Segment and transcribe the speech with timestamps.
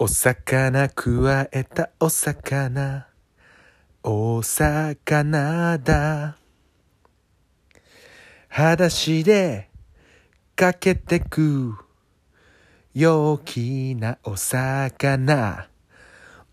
[0.00, 3.08] お魚くわえたお魚。
[4.04, 6.36] お魚だ。
[8.48, 9.68] 裸足で
[10.54, 11.74] かけてく
[12.94, 15.66] 陽気なお魚。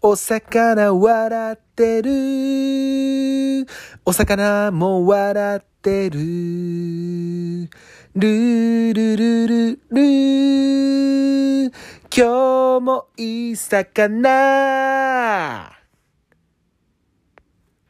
[0.01, 3.67] お魚笑ってる。
[4.03, 7.69] お魚も笑ってる。
[8.15, 11.71] ルルルルル
[12.17, 14.23] 今日もいい魚。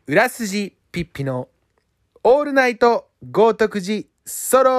[0.08, 1.48] 裏筋ピッピの
[2.24, 4.72] オールナイト豪徳寺ソロ。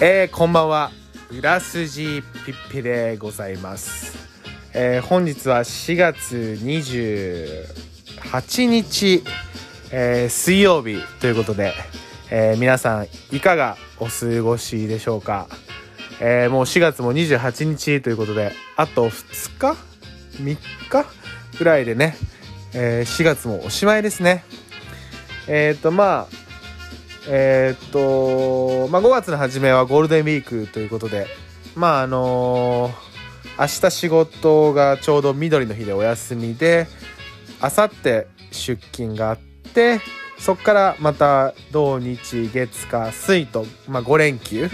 [0.00, 1.01] えー、こんばんは。
[1.32, 4.28] 裏筋ピッピでございます、
[4.74, 9.24] えー本日は4月28日、
[9.90, 11.72] えー水曜日ということで、
[12.30, 15.48] えー皆さんいかがお過ごしでしょうか、
[16.20, 19.74] えもう4月も28日ということであと2日
[20.36, 20.58] ？3
[20.90, 21.06] 日？
[21.58, 22.14] ぐらいでね、
[22.74, 24.44] え4月もおしまいですね。
[25.48, 26.41] えっ、とまあ
[27.28, 31.26] えーっと、まあ、5月の初めはゴールデンウィークということで、
[31.74, 32.90] まああの
[33.58, 36.86] 明日仕事がちょうど緑の日でお休みで、
[37.60, 39.38] あさって出勤があっ
[39.72, 40.00] て、
[40.38, 44.68] そこからまた土日月火水と、まあ、5連休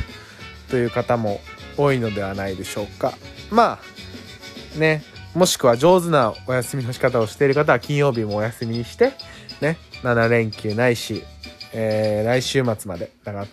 [0.70, 1.40] という方も
[1.76, 3.12] 多いのではないでしょうか。
[3.50, 3.78] ま
[4.76, 5.02] あね、
[5.34, 9.12] もしくは上手なお休みの仕方をしている方は金曜日もお休みにして、
[9.60, 11.22] ね、7連休ないし、
[11.72, 13.10] えー来週末まで。
[13.24, 13.46] だから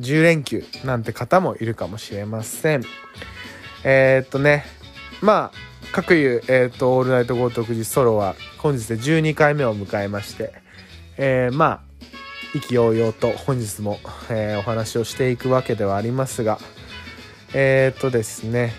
[0.00, 2.84] 10連休なんて方もいるかもしれません。
[3.84, 4.64] えーっとね
[5.20, 5.58] まあ
[5.92, 10.52] 各有、えーっと「オールナイト豪徳寺ソロ」は本日で12回目を迎えまして、
[11.16, 11.88] えーまあ
[12.54, 14.00] 意気揚々と本日も、
[14.30, 16.58] えーお話をしていくわけではありますが
[17.54, 18.72] えーっとですね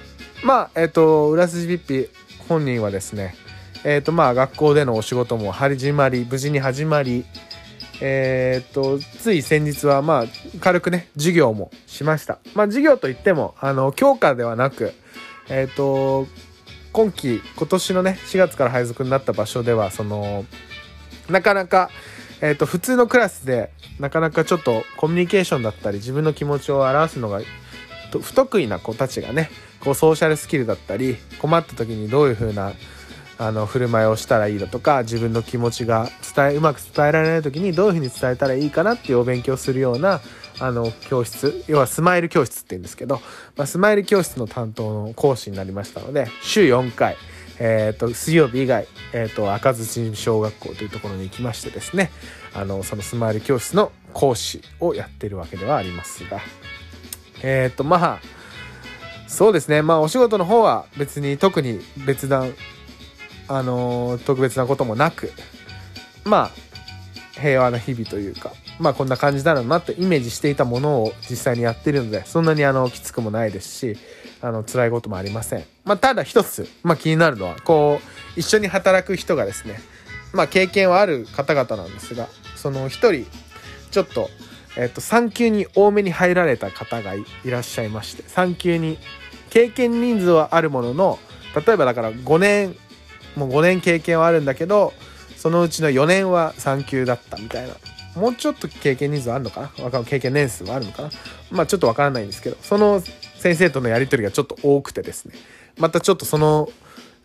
[0.44, 2.10] まあえーっと裏筋ピッピ
[2.48, 3.36] 本人はですね
[3.84, 7.26] えーっとまあ学校でのお仕事も始まり無事に始まり
[8.02, 10.26] えーっとつい先日はまあ
[10.60, 12.40] 軽くね授業もしました。
[12.56, 14.94] まあ授業といってもあの教科ではなく
[15.50, 16.28] えーっと
[16.92, 20.46] 今期今年のね4月から配属になった場所ではその
[21.30, 21.90] なかなか
[22.42, 27.42] えーっと普通のクラスでなかなかちょっとコミュニケーションだったり自分の気持ちを表すのが
[28.12, 32.74] 不得意な子たちがねこうソーシャルスキルだったり困った時にどういう風な
[33.40, 40.20] あの振る舞いをしたらいいだとか自分の気持ちが伝えうまく伝えられない時にどういうふうに伝えたらいいかなっていうお勉強するような
[40.60, 43.22] あの教室要はスマイル教室って言うんですけど、
[43.56, 47.16] まあ、スマイル教室の担当の講師になりましたので週4回、
[47.60, 52.12] えー、と水曜日以外、えー、と赤土小学校というところに行きましてですね
[52.54, 56.42] あのそのスマイル教室の講師をやってるわけではありますが
[57.42, 58.20] えっ、とまあ
[59.30, 59.84] そうですね。
[59.84, 62.54] まあお仕事の方は別に特に別段
[63.50, 65.32] あのー特別なこともなく
[66.24, 66.52] まあ
[67.40, 73.98] 平和な日々というかまあこんな感じだろうなってイメージしていたものを実際にやってるのでそんなにあのきつくもないですし
[74.42, 78.00] あの辛いこともありません、まあ、ただ一つ、まあ、気になるのはこ
[78.36, 79.80] う一緒に働く人がですね
[80.32, 83.26] まあ経験はある方々なんですがその一人
[83.92, 84.30] ちょっと
[84.78, 88.98] えっと産休に多めに入られた方がいいらっしゃいまして産休に
[89.50, 91.20] 経験人数はあるものの
[91.66, 92.76] 例えばだから5年
[93.40, 94.94] もう5年経験はあるんだけど
[95.38, 97.74] そのうちの4年は3級だったみたいな。
[98.16, 99.84] もうちょっと経験人数あるのかな？
[99.86, 101.10] わかん経験年数はあるのかな？
[101.52, 103.02] まあちょっとわからないんですけどその
[103.38, 105.36] 先生とのやり取りがちょっと多くてですね。
[105.78, 106.70] またちょっとその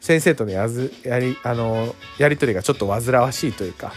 [0.00, 3.92] 先生とのやずやりあのやり取りがちょっと煩わしいというか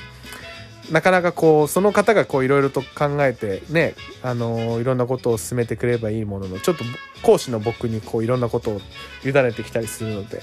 [0.92, 6.84] なかなかこうその方がこういろいろと考えてねあのいろんなことを進めてくればいいもののちょっと
[7.24, 8.82] 講師の僕にこういろんなことを
[9.26, 10.42] 委ねてきたりするので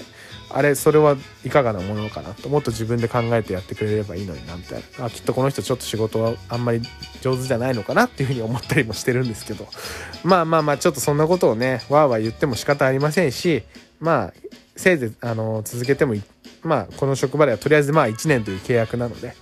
[0.49, 5.05] あれそれはいかがなものかなともっと自分で考えてやってくれればいいのになみたいな。
[5.05, 6.81] あきっとこの人ちょっと仕事はあんまり
[7.21, 9.67] 上手じゃないのかなっていうふうに思ったりもしてるんですけど。
[10.23, 13.63] まあまあまあちょっとそんなことをねわーわー言っても仕方ありませんし
[13.99, 14.33] まあ
[14.75, 16.15] せいぜいあの続けても
[16.63, 19.35] まあこの職場ではとりあえずまあ1年という契約なので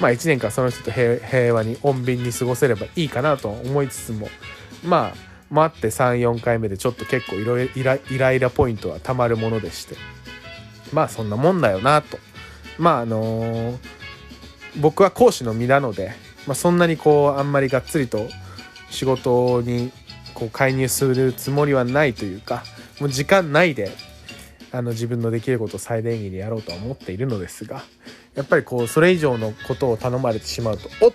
[0.00, 4.28] まあ1年間その人と平和に穏便に過ごせればいいかなと思いつつも
[4.84, 9.96] まあ待って34回目でちょっと結構いろいろイライラポイントはたまるものでして。
[10.92, 12.18] まあそんなもんだよなと。
[12.78, 13.78] まああの
[14.80, 16.12] 僕は講師の身なので、
[16.46, 18.28] まあ、そんなにこうあんまりがっつりと
[18.88, 19.92] 仕事に
[20.34, 22.62] こう介入するつもりはないというか
[23.00, 23.90] もう時間内で
[24.72, 27.82] あの自分のできることを最大限にやろうとは思っているのですが
[28.34, 31.12] やっぱりこうそれ以上のことを頼まれてしまうとおっ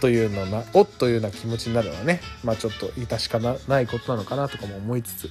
[0.00, 5.30] というのなおっというような気持ちになるのはねまあちょっと致し方ないことなのかなとかも思いつつ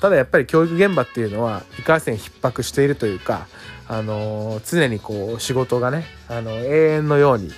[0.00, 3.46] ただやっぱり教育現場っていうのはいかんせん逼迫しているというか
[3.88, 7.50] あの常にこう仕事がねあの永遠のように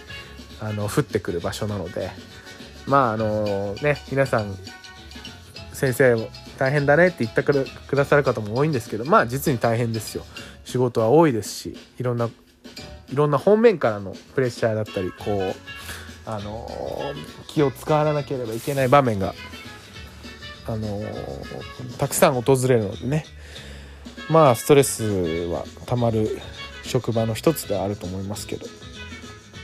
[0.61, 2.11] あの降ってくる場所なので
[2.87, 4.55] まああのね皆さん
[5.73, 6.17] 先生
[6.59, 10.25] 大変だねって言ってくださる方も多いんですけどまあ実に大変ですよ。
[10.65, 12.29] 仕事は多いですしいろんな
[13.11, 15.55] いろんな方面からのプレッシャーだったりこう
[16.27, 16.69] あの
[17.47, 19.35] 気を使わなければいけない場面が
[20.67, 21.01] あの
[21.97, 23.25] たくさん訪れるのでね。
[24.29, 25.05] まあストレス
[25.47, 26.39] はたまる
[26.83, 28.67] 職場の一つではあると思いますけど。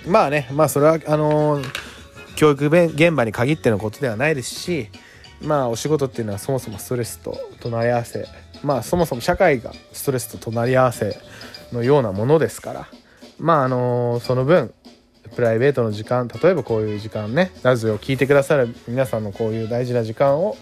[0.06, 1.62] まあねまあそれはあの
[2.36, 4.90] 教育現場に限ってのことではないですし
[5.42, 8.26] まあお仕事っていうのはそもそもストレスと隣り合わせ
[8.62, 11.18] まあそもそも社会がストレスと隣り合わせ
[11.72, 12.88] のようなものですから
[13.38, 14.72] まああのその分
[15.34, 20.56] プライベートの時間例えばこういう時間ねラジオを聴いてくださる皆さんのこういう大事な時間を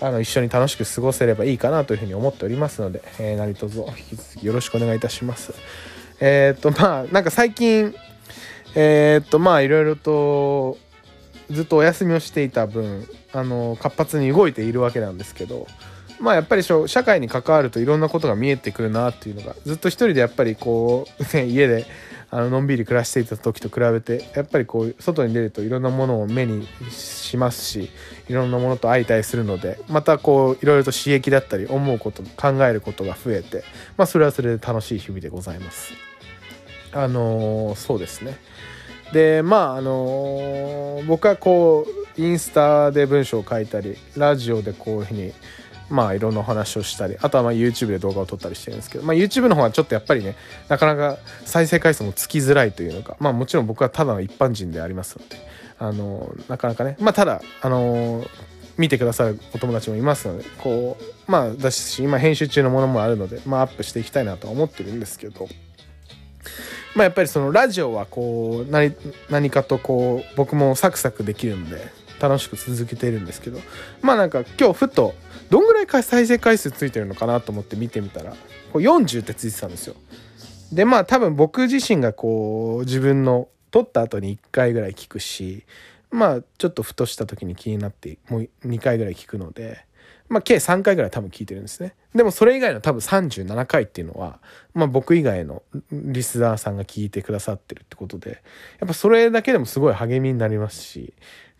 [0.00, 5.54] あの一緒に楽しく過ごせればいいかなというふうに思っておりますので、えー、何卒引き続きよろしくお願いいたします。
[6.20, 7.94] えー、っとまあなんか最近
[8.74, 10.78] えー、っとまあいろいろと
[11.50, 15.66] ずっとお休みをしていた分あの活発に動いているわけなんですけど
[16.20, 21.86] まあやっぱり社会に関わるといろんなことが見えてくるなっていうのがずっと一人でやっぱりこう、 ね、家で
[22.30, 27.88] あののんびり暮らしていた時と比べてやっぱりこう外に出るといろんなものを目にしますし
[28.28, 33.64] いろんなものと相対するのでまたこういろいろと刺激だったり思うこと考えることが増えて
[33.96, 35.92] まあそれはそれで楽しい日々でございます。
[36.92, 38.38] あのー、そうですね。
[39.12, 45.32] でまああの、僕はこうインスタで文章を書いたりラジオでこういうふうに
[45.90, 50.34] まあいろんなお話をしたりあとはまあ YouTube で動画を撮ったりしてるんですけど、まあ、YouTube の方はちょっとやっぱりね
[50.68, 55.36] なかなか再生回数もつきづらいというのかまあもちろん僕はただの一般人でありますので
[55.78, 58.24] あのなかなかねまあただあの
[58.76, 65.48] 見てくださるお友達もいますのでこうまあだし今編集中のものもあるのでまあアップしていきたいなとは思ってるんですけど
[66.98, 68.92] まあ、やっぱりそのラジオはこう何
[69.30, 73.60] 何かとこう僕もサクサクできるので楽しく続けてるんですけど
[74.02, 75.14] まあなんか今日ふと
[75.48, 78.32] どんぐらい再生回数ついてるのかなと思って見てみたら
[78.72, 79.94] こう40ってついてたんですよ。
[80.72, 85.66] でまあ多分僕自身がこう自分の撮った後に1回ぐらい聞くし
[86.10, 89.84] まあちょっとふとした時に気になってもう2回ぐらい聞くので
[90.28, 91.94] まあ、計3回ぐらい多分聞いてるんですね。
[92.14, 94.40] でもそれ以外の多分37回っていうのは、
[94.74, 98.42] まあ、僕以外のリスナーさんが聞いてくださってるってことで、
[98.80, 101.14] やっぱそれだけでもすごい励みになりますし、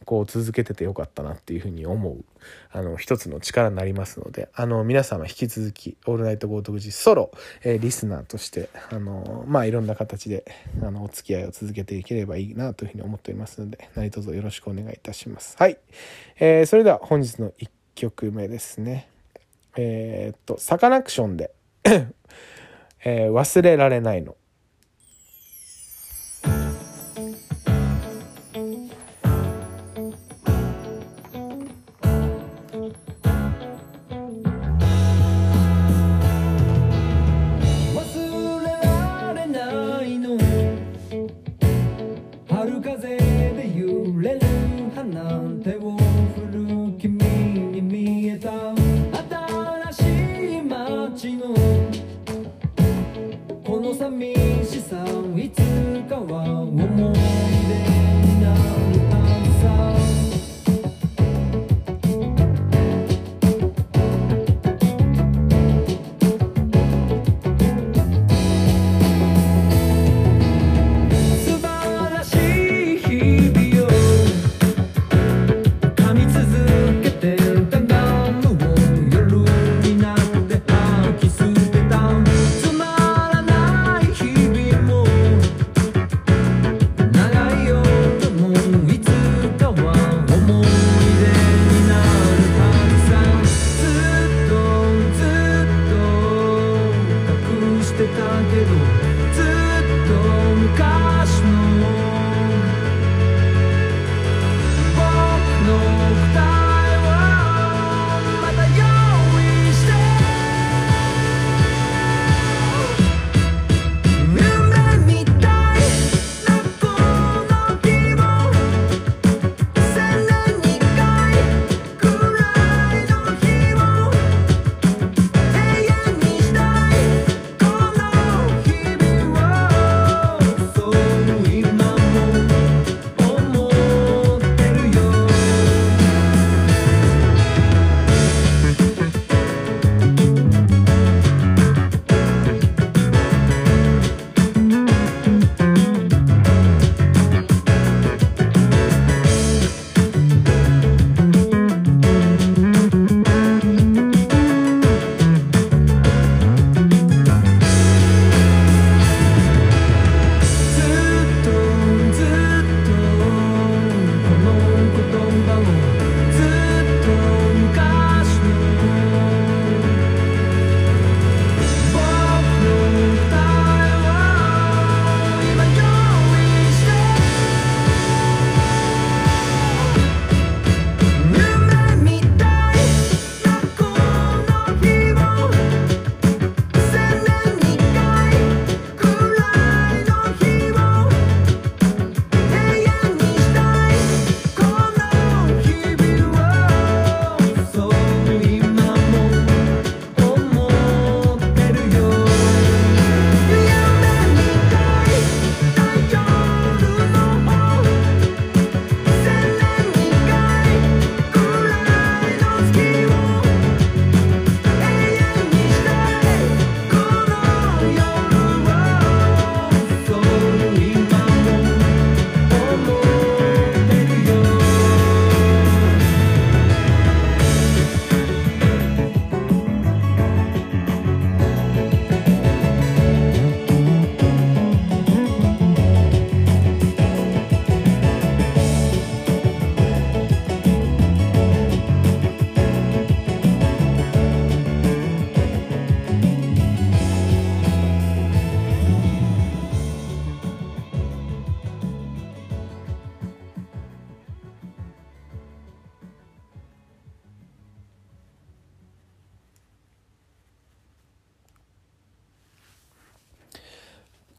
[0.08, 2.24] こう続けててよかったなっていうふうに思う、
[2.72, 7.30] あの、一つの力になりますので、あの、皆様引き続き、オールナイトゴートグジソロ、
[7.62, 10.46] えー、リスナーとして、あの、まあ、いろんな形で、
[10.82, 15.56] あの、お付き合いを続けていければいいなというふうに思っておりますので、何卒よろしくお願いいたします。
[15.58, 15.76] はい。
[16.40, 17.68] えー、それでは本日の1
[17.98, 19.08] 曲目ですね。
[19.76, 21.50] えー、っと、サカナクションで
[23.04, 24.36] えー、忘れられないの。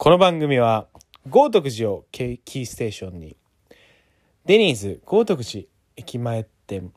[0.02, 0.88] この番組は
[1.28, 3.36] 豪徳寺をキーステーションに
[4.46, 5.66] デニーズ豪徳寺
[5.98, 6.94] 駅前店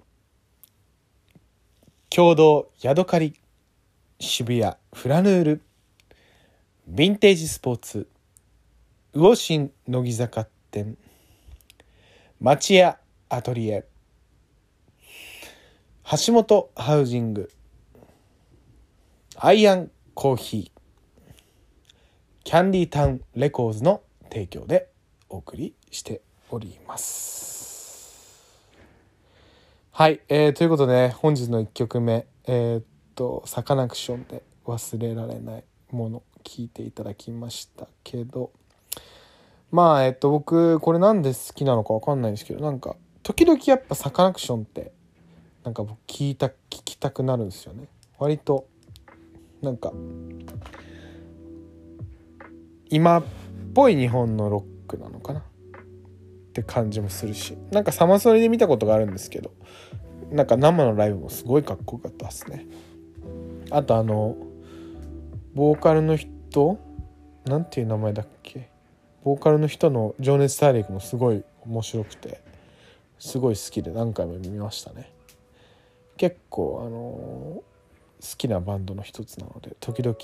[2.11, 3.35] 共同ヤドカリ
[4.21, 5.63] 渋谷フラヌール
[6.95, 8.09] ヴィンテージスポーツ
[9.15, 10.97] 魚心乃木坂店
[12.39, 13.85] 町屋アトリエ
[16.09, 17.51] 橋本ハウジング
[19.35, 20.72] アイアンコーヒー。
[22.45, 24.89] キャンディータウンレコーズの提供で
[25.29, 28.73] お送りしております。
[29.93, 32.85] はい、えー、ということで、ね、本日の1曲目えー、っ
[33.15, 38.51] とサカナクションで忘れられないもの聞いていただきましたけど
[39.71, 44.93] まあえっと僕これなんで好きなのか分かんないんですけどなんか時々やっぱサカナクションって
[45.63, 47.87] なんか僕聞いた聞きたくなるんですよね。
[48.19, 48.67] 割と
[49.63, 49.93] なんか
[52.93, 53.25] 今っ
[53.75, 55.41] ぽい日本のロックなのかな？
[55.41, 55.43] っ
[56.53, 57.57] て感じもするし。
[57.71, 59.53] なんかサマソニで見たことがあるんですけど
[60.31, 62.67] なんか生のライブもすごいかっこよかったですね。
[63.71, 64.37] あとあの
[65.55, 66.79] ボーカルの人
[67.47, 68.69] なんていう名前だっけ？
[69.25, 72.43] ボーカルの人の「情熱大陸」もすごい面白くて
[73.19, 75.11] すごい好きで何回も見ましたね。
[76.19, 77.65] 結構あの好
[78.37, 80.15] きなバンドの一つなので時々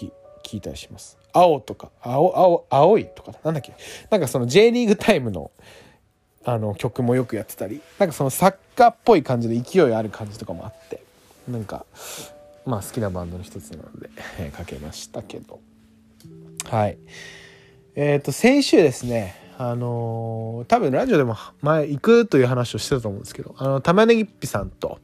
[0.51, 1.19] 聴いたりします。
[1.33, 3.75] 青とか青青青いとかなんだっけ？
[4.11, 5.51] なんかその J リーグタイムの
[6.45, 7.83] あの曲もよくやってたり。
[7.99, 11.03] なんかそのサッカーっぽい感じで勢いある感じとかもあって。
[11.47, 11.85] なんか
[12.65, 15.61] まあ好きなバンドの一つなので、えー、かけましたけど。
[16.65, 16.99] はい。
[17.95, 25.01] えっ、ー、と先週ですねあのー、多分ラジオでも前行くという話をしてたと思うんですけどあの玉ねぎっぴさんと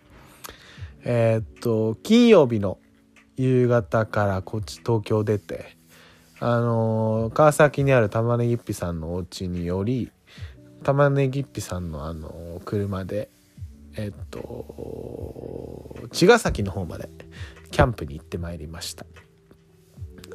[1.02, 2.78] えっ、と金曜日の
[3.36, 5.76] 夕方からこっち東京出て
[6.40, 10.10] あの川崎にある玉ねぎっぴさんのお家により
[10.82, 13.30] 玉ねぎっぴさんのあの車で
[13.96, 17.08] えっと茅ヶ崎の方まで
[17.70, 19.06] キャンプに行ってまいりました。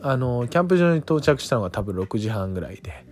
[0.01, 3.05] あのキャンプ場に到着したのが多分6時半ぐらいで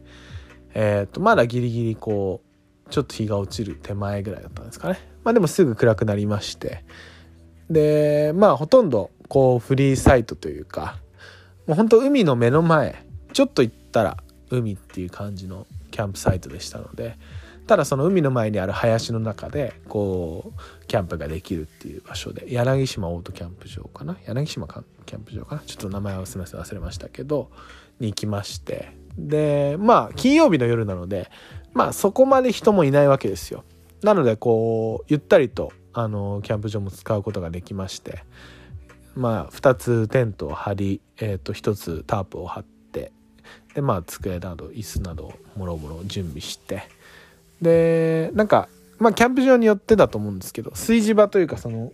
[0.74, 5.00] えっとまだギリギリこうちょっと日が落ちる手前ぐらいだったんですかね。
[5.24, 6.86] まあでもすぐ暗くなりまして
[7.69, 10.97] でまあほとんどこうフリーサイトというか
[11.65, 14.17] もうほんと海の目の前ちょっと行ったら
[14.50, 17.17] 海っていう感じのキャンプサイトでしたので
[17.65, 24.17] ただその海の前にある林の中でこうキャンプができるっていう場所で柳島オートキャンプ場かな？
[24.25, 24.67] 柳島
[25.05, 25.62] キャンプ場かな？
[25.65, 27.51] ちょっと名前はすみません忘れましたけど
[28.00, 28.95] に行きまして。
[29.17, 31.29] でまあ金曜日の夜なので
[31.74, 33.65] まあそこまで人もいないわけですよ。
[34.01, 38.24] なのでこうゆったりとあのキャンプ場も使うことができまして
[39.16, 43.12] まあ2つテントを張り、えー、と1つタープを張って
[43.74, 46.84] でまあ机など椅子などもろもろ準備して
[47.63, 51.92] でなんかまあキャンプ場によってだと思うんですけど炊事場というかその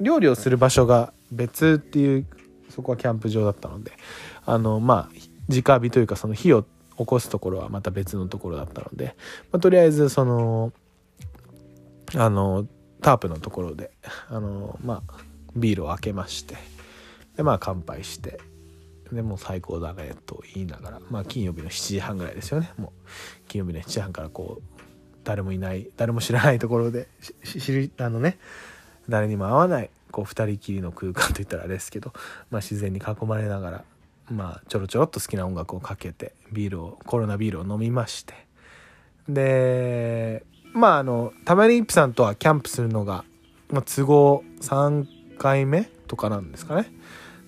[0.00, 2.26] 料理をする場所が別っていう
[2.68, 3.92] そこはキャンプ場だったので
[4.44, 5.16] あのまあ
[5.48, 6.64] 直火というかその火を
[6.98, 9.14] 起こすところはまた別のところだったので、
[9.52, 10.72] まあ、とりあえずその
[12.16, 12.66] あの
[13.02, 13.90] タープのところで
[14.28, 15.14] あのまあ
[15.54, 16.56] ビールを開けまして
[17.36, 18.40] でまあ乾杯して
[19.12, 22.72] でもう最高だねと言いながらまあ金曜日の7時半ぐらいですよね。
[22.76, 22.90] もう
[23.48, 24.80] 金曜日の7時半からこう
[25.24, 27.08] 誰もいない誰も知らないところで
[27.44, 28.38] 知るあのね
[29.08, 32.12] 誰にも会わないこう2人きりの空間といったらあれですけど、
[32.50, 33.84] まあ、自然に囲まれながら
[34.30, 38.34] まあちょろちょろっと好きな音楽をかけてビールをコロナビールを飲みまして
[39.28, 40.44] で
[40.76, 43.24] まああのたまにイップさんとはキャンプするのが、
[43.70, 45.06] まあ、都合3
[45.38, 46.92] 回目とかなんですかね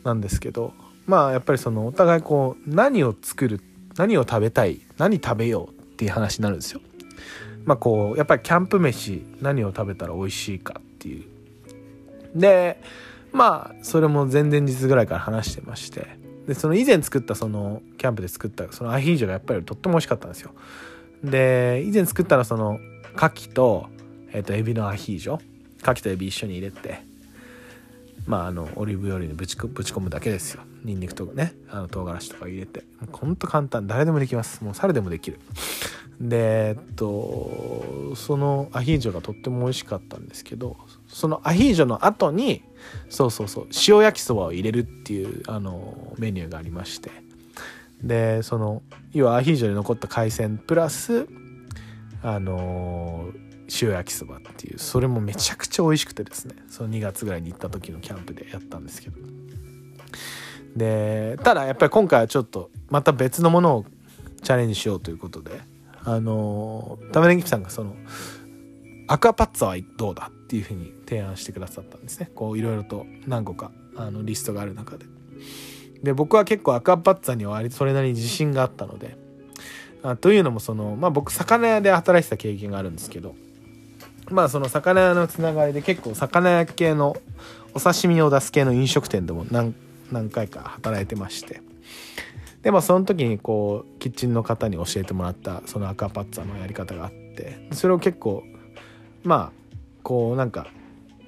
[0.02, 0.72] なんですけど
[1.06, 3.60] まあやっぱりそのお互いこう何を作る
[3.96, 6.80] 何を食べたい何食べようっていう話になるんですよ。
[7.64, 11.24] まあこうやっぱりキャンプ飯何を食べたら美味しいかっていう。
[12.34, 12.80] で
[13.32, 16.06] まあそれも前々日ぐらいから話してまして
[16.46, 20.52] でその以前作ったそのキャンプで作ったそのアヒージョがやっぱりとっても美味しかったんですよ。
[21.22, 22.78] で以前作ったらその
[23.14, 23.88] 牡蠣と,、
[24.32, 25.34] えー、とエビのアヒージョ。
[25.34, 25.42] 牡
[25.82, 27.06] 蠣とエビ一緒に入れて。
[28.26, 30.62] まあ、あのオリーブオイルにぶちぶち込むだけですよ。
[30.84, 31.54] ニンニクとかね。
[31.70, 32.84] あの唐辛子とか入れて。
[33.12, 33.86] ほんと簡単。
[33.86, 34.62] 誰でもできます。
[34.62, 35.38] もう猿でもできる。
[36.20, 42.64] でえっとそのアヒージョがとっても美味しかったんですけどそのアヒージョの後に
[43.08, 47.10] そうそうそう塩焼きそばを入れるっていうあのメニューがありまして。
[48.02, 51.26] でその要はアヒージョに残った海鮮プラス
[52.22, 53.30] あの
[53.82, 56.54] 塩焼きそばっていうそれもめちゃくちゃ美味しくてですね。
[56.68, 59.16] その2月ぐらいに行った時のキャンプでやったんですけど。
[60.76, 63.84] でただやっぱり今回はちょっとまた別のものを
[64.42, 65.60] チャレンジしようということで
[66.04, 67.96] あの玉ねぎさんがその
[69.08, 72.30] アクアパッツァはどうだっていうふうに提案してくださったんですね。
[72.34, 75.06] こういろいろと何個かあのリストがある中で。
[76.02, 79.16] で僕は結構アクアパッツァには割とそれなりに自信があったので
[80.02, 83.34] あというのもそのまあ僕魚屋で働いてた経験があるんですけど
[84.30, 87.16] まあその魚屋のつながりで結構魚屋系の
[87.74, 89.74] お刺身を出す系の飲食店でも何
[90.10, 91.62] 何回か働いてまして。
[92.62, 98.42] でまあその時にこうキッチンの方に教えてもらったそのアクアパッツァのやり方があってそれを結構
[99.22, 99.58] まあ
[100.02, 100.66] こうなんか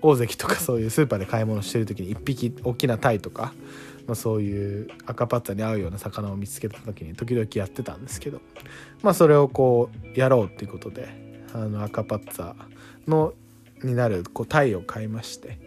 [0.03, 3.53] 大関とかそういうスーパーで買い物してる時に1匹大きなタイとか、
[4.11, 8.41] まあ、そういう赤パッツァに合うような魚を見つけた時に時々やってたんですけど
[9.03, 12.57] まあそれをこうやろうっていうことであの赤パッツァ
[13.07, 13.35] の
[13.85, 15.61] になるこうタイを買いまして。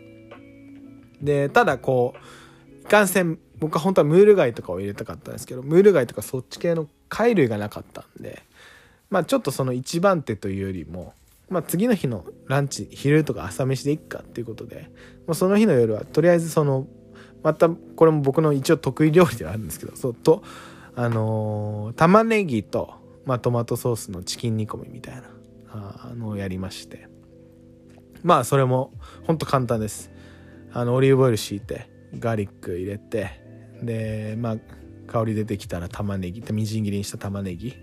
[1.22, 8.44] でただこういかんせん僕は本当はムール貝とかを入れたかったんですけどムール貝とかそっち系の貝類がなかったんで
[9.10, 11.14] まあちょっとその一番手というよりも
[11.50, 14.90] まあ、次の日のランチ昼とか朝飯でいっかっていうことで
[15.28, 16.88] もうその日の夜はとりあえずその
[17.44, 20.44] またこれも僕の一応得意料理ではあるんですけどそうと
[20.96, 22.94] あのー、玉ねぎと、
[23.26, 25.24] まあ、トマトソースのチキン煮込みみたいな
[25.74, 27.14] あのをやりまして。
[28.24, 28.92] まあそれも
[29.28, 30.10] ほんと簡単です。
[30.72, 33.42] あのオリーブオイル敷いてガーリック入れて
[33.84, 34.58] でまあ
[35.06, 37.76] 香り出てきたら玉ねぎみじん切りにした玉ねぎ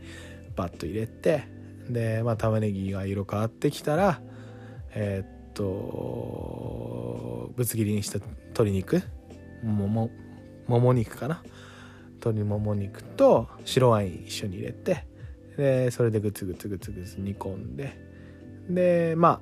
[0.57, 1.45] バッと入れて
[1.89, 4.21] で、まあ、玉ねぎが色変わってきたら
[4.93, 9.03] えー、っとぶつ切りにした鶏肉
[9.63, 10.11] もも
[10.67, 11.43] もも肉かな？
[12.15, 15.07] 鶏もも肉と白ワイン一緒に入れて
[15.57, 17.99] でそれでグツグツグツグツ煮込んで
[18.69, 19.41] でま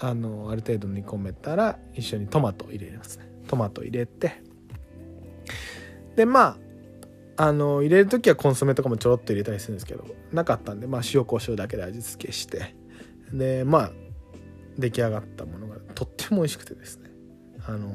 [0.00, 3.30] ああのある程度煮込めたら一緒にトマト入れますね。
[3.48, 4.42] トマト入れて
[6.16, 6.56] でま
[7.36, 12.74] ああの入れる時はコンソメとかもちょろっと入れたりするんですけどなかったんで、まあ、塩コショウだけで味付けして
[13.32, 13.92] でまあ
[14.78, 17.10] 出来上がったものがとっても美味しくてですね。
[17.66, 17.88] あの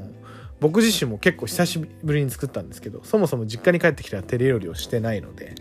[0.60, 5.56] 僕自身も結構久しぶりに作ったんですけどそもそも実家に帰ってきたら手料理をしてないので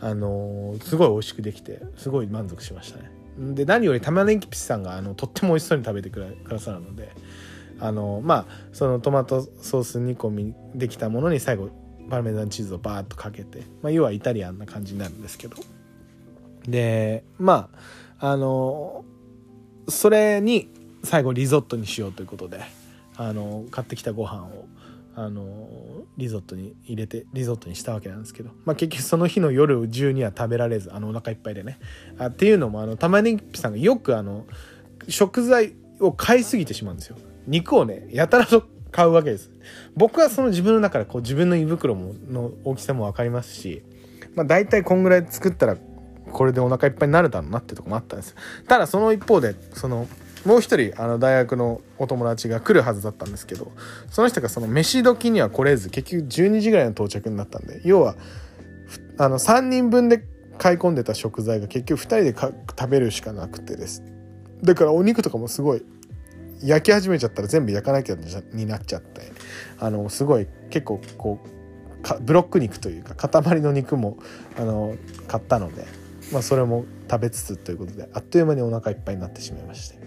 [0.00, 3.10] あのすごい美味しくできてすごい満足しましたね。
[3.38, 7.10] で何より玉ねぎピチさんがあのとっても美味しそうに食べてくださるので
[7.78, 11.70] あのまあそのトマトソース煮込みできたものに最後
[12.10, 15.56] パルメザンチーズをバーッとかけて、まあ、要はイタリアンな感じになるんですけど。
[16.68, 17.70] でま
[18.18, 19.04] ああの
[19.88, 20.68] それに
[21.02, 22.60] 最後リゾットにしようということで
[23.20, 24.66] あの買ってきたご飯を
[25.14, 25.68] あの
[26.16, 31.78] リゾットに入れてリゾットにしたわけなんですけど、まあ、結局その日の夜中には食べられずあのお腹いっぱいでね。
[32.18, 34.46] あっていうのもあの玉ねぎさんがよくあの
[35.08, 37.16] 食材を買いすぎてしまうんですよ。
[37.46, 39.50] 肉をねやたらと 買うわけです。
[39.94, 43.82] 僕はその自分の中でこう自分の胃袋もの大きさも分かりますし、
[44.34, 45.76] まあ、大体こんぐらい作ったら
[46.32, 48.34] これでお腹いっぱいになるだろうなってとこもあったんです。
[48.66, 50.08] ただその一方でその
[50.44, 53.72] もう一人あの大学のお友達が来るはずだったんですけど
[54.10, 58.16] その人がその飯時には来れず結局12時ぐらいの到着になったんで要は
[59.18, 60.24] あの3人分で
[60.58, 64.02] 買い込んでた食材が結局2人で食べるしかなくてです。
[64.62, 65.82] だからお肉とかもすごい
[66.62, 68.16] 焼き始めちゃったら全部焼かなきゃ
[68.52, 69.32] になっちゃって
[69.78, 74.18] あのすごい結構こうブロック肉というか塊の肉も
[74.58, 74.96] あの
[75.28, 75.86] 買ったので、
[76.32, 79.99] まあ、それも食べつつということであっという間にお腹いっぱいになってしまいまして。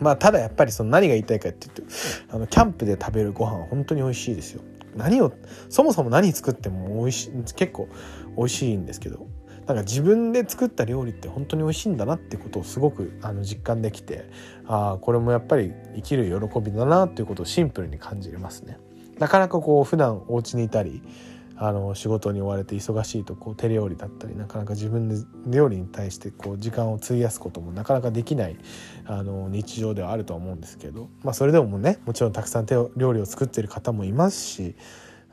[0.00, 1.82] まあただやっぱりその何が言いたいかっていうと
[2.30, 4.62] あのキャンプで食べるご飯は本当に美味しいですよ
[4.94, 5.32] 何を
[5.68, 7.88] そもそも何作っても美味しい結構
[8.36, 9.26] 美味しいんですけど
[9.66, 14.30] なんか自分で作った料理って本当に美味しいんだなってことをすごくあの実感できて
[14.66, 18.78] ああこれもやっぱり生きる喜びだなっていうことをシンプルに感じれますね。
[19.18, 21.02] なかなかこう普段お家にいたり
[21.58, 28.58] あの仕事に追われて忙しいとこう手料理だったりなかなか自分で料理に対してこう時間を費やすこともなかなかできない
[29.08, 34.74] あの日常ではあるとは思うんですけど、まあ、それでもねもちろんたくさん手を料理を作ってる方もいますし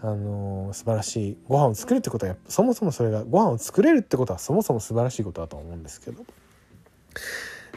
[0.02, 6.24] あの素晴らしいご飯を作るってことはそもそもそれがご飯を作れるってことはそもそも素晴らしいことだと思うんですけど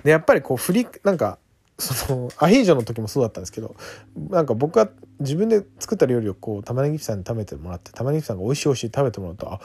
[0.02, 1.38] でやっぱりこう振りなんか
[1.78, 3.76] そのアヒージョの時もそうだったんですけど
[4.16, 4.88] なんか僕は
[5.20, 9.60] 自分で作った料理をこう玉ねぎさんに食べてもらって玉ねぎさんが美味しい美味しい食べてもらうとあ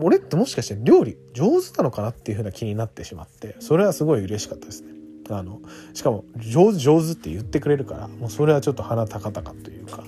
[0.00, 5.01] 俺ってもしかして料理上手なのかなっていう風な気になってしまってそれはすごい嬉しかったですね。
[5.30, 5.60] あの
[5.94, 10.04] しかも上手上手って言ってくれるからもうそれはちょっと鼻高々というか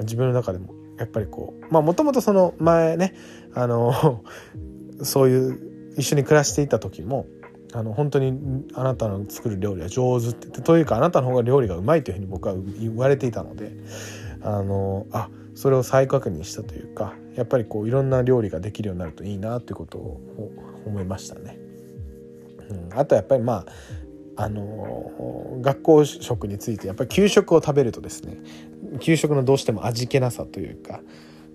[0.00, 3.14] 自分の中でもやっぱりこうまあもともとその前ね
[3.54, 4.22] あの
[5.02, 5.58] そういう
[5.96, 7.26] 一緒に暮らしていた時も
[7.72, 13.72] あの本当にあなたの作る料理は上手ってというかあなたの方が料理がうまいというふうに僕は言われていたので
[14.42, 20.20] あのあそれを再確認したというかやっぱりこういろんな料理ができるようになるといいなということを
[20.86, 21.58] 思いましたね。
[22.70, 23.66] うん、あとやっぱりまあ
[24.40, 28.38] あの学校食についてやっぱり給食を食べるとですね
[28.98, 31.02] 給食のどうしても味気なさというか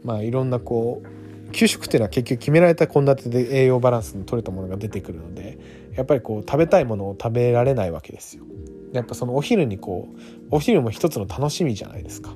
[0.04, 5.58] まあいろんなこう給食っていうのは結局決められた献立で栄養バランスの取れたものが出てくるので
[5.96, 8.44] やっぱりこう食べたいものを食べられないわけですよ。
[8.92, 10.20] やっぱそのお昼にこう
[10.52, 12.36] お昼も一つの楽しみじゃないですか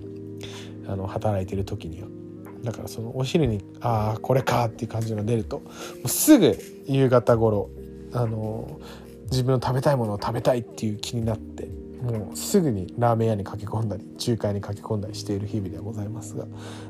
[0.88, 2.08] あの働いてる時には。
[2.64, 5.66] だからそのお昼にああこれかっていう感じが出るとも
[6.06, 6.58] うすぐ
[6.88, 7.70] 夕方頃
[8.14, 8.80] あの
[9.32, 11.70] 自分の食べたいものを食べたいっていう気になって
[12.02, 16.46] もうすぐにラーメン屋に駆け込んだり中華に駆け込んだりしている日々ではございますが、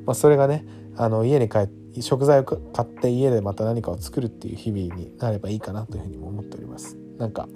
[0.05, 6.95] まあ、それがねあの家に帰って食材を買って家でまた何かを作るっていう日々になればいいかなというふうにも思っております。
[7.17, 7.49] なんか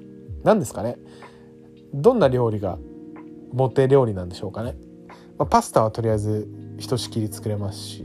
[0.43, 0.98] 何ですかね。
[1.93, 2.80] どんな料理が
[3.52, 4.76] モテ料理なんでしょうかね、
[5.38, 8.04] まあ、パスタはとりあえずひとしきり作れますし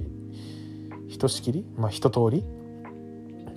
[1.09, 1.65] ひとしきり？
[1.77, 2.45] まあ一通り？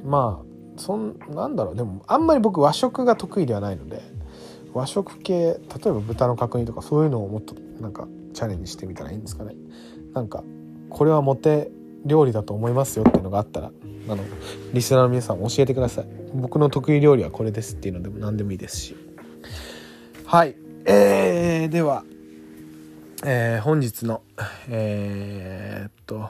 [0.06, 0.51] まあ
[0.82, 1.76] そんなんだろう。
[1.76, 4.02] でもあんまり僕和食が得意ではないので
[4.74, 9.56] 和食系例えば豚の角煮とかそういうのをもっとなんかチャレンジしてみたらいいんですかね。
[10.14, 10.44] なんか
[10.90, 11.70] これはモテ
[12.04, 13.72] 料理だと思いますよっていうのがあったら
[14.10, 14.24] あの
[14.74, 16.06] リスナーの皆さん教えてください。
[16.34, 18.96] 僕の得意料理はこれですっていうのでも何でもいいですし。
[20.26, 20.56] はい。
[20.86, 22.04] えー、では、
[23.24, 24.24] えー、本日の
[24.68, 26.28] えー、っと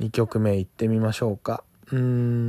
[0.00, 1.64] 2曲目いってみましょうか。
[1.92, 1.98] うー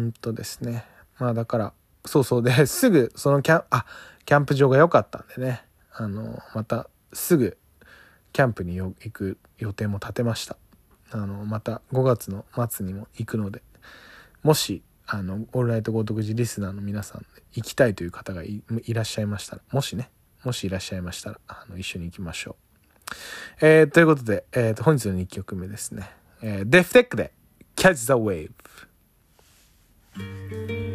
[0.08, 0.86] んとですね。
[1.19, 1.73] まあだから
[2.06, 2.43] そうそう。
[2.43, 3.86] で すぐそのキャンあ
[4.26, 5.65] キャンプ場が良かったんでね。
[5.91, 7.58] あのまたすぐ
[8.34, 10.58] キャンプに行く予定も立てました。
[11.12, 13.63] あのまた5月の末にも行くので。
[14.43, 20.12] もしあのオールナイトごとくじリスナーの皆さん行きたいという方がいらっしゃいましたらもしね。
[20.43, 22.56] もしいらっしゃいましたらあの一緒に行きましょ
[23.62, 26.10] う、えー、ということで、えー、と本日の2曲目ですね、
[26.41, 27.34] えー、デフテックで
[27.76, 28.52] Catch the Wave
[30.50, 30.87] Bye.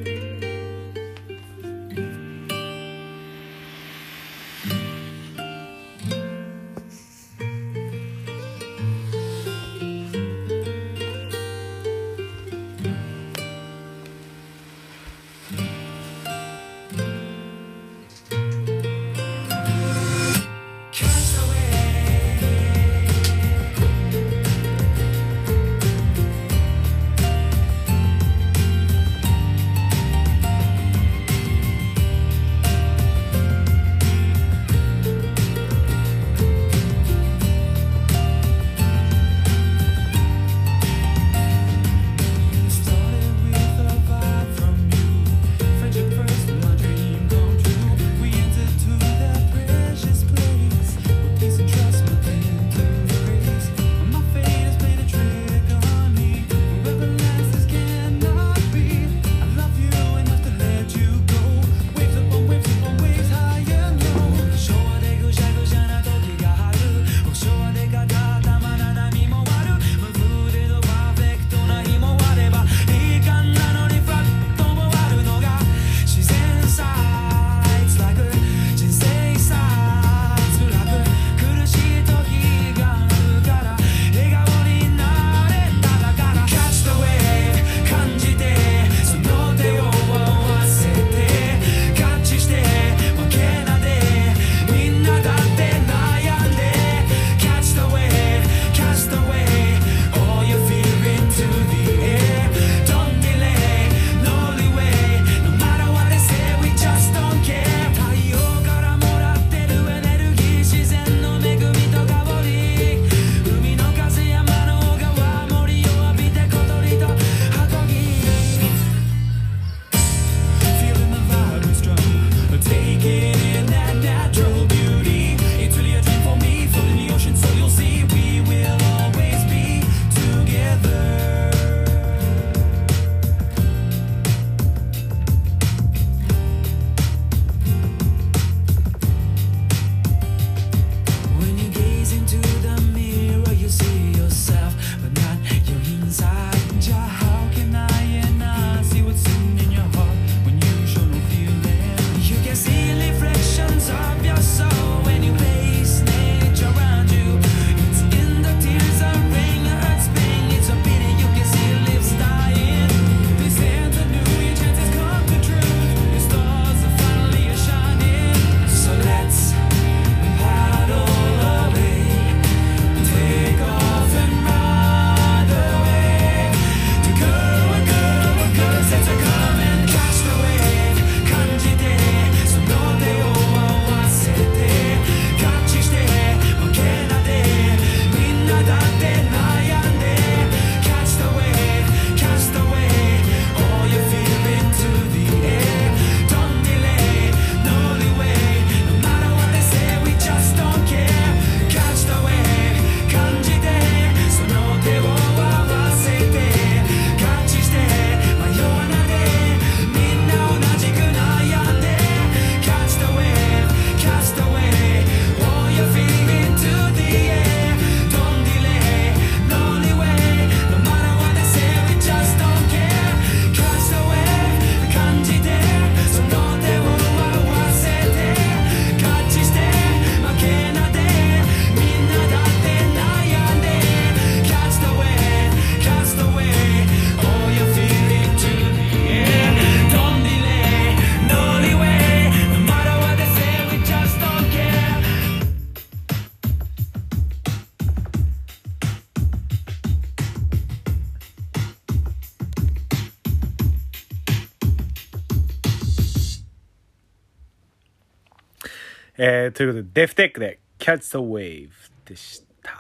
[259.25, 261.69] えー、ということで、デフテックで Catch the Wave
[262.05, 262.73] でした。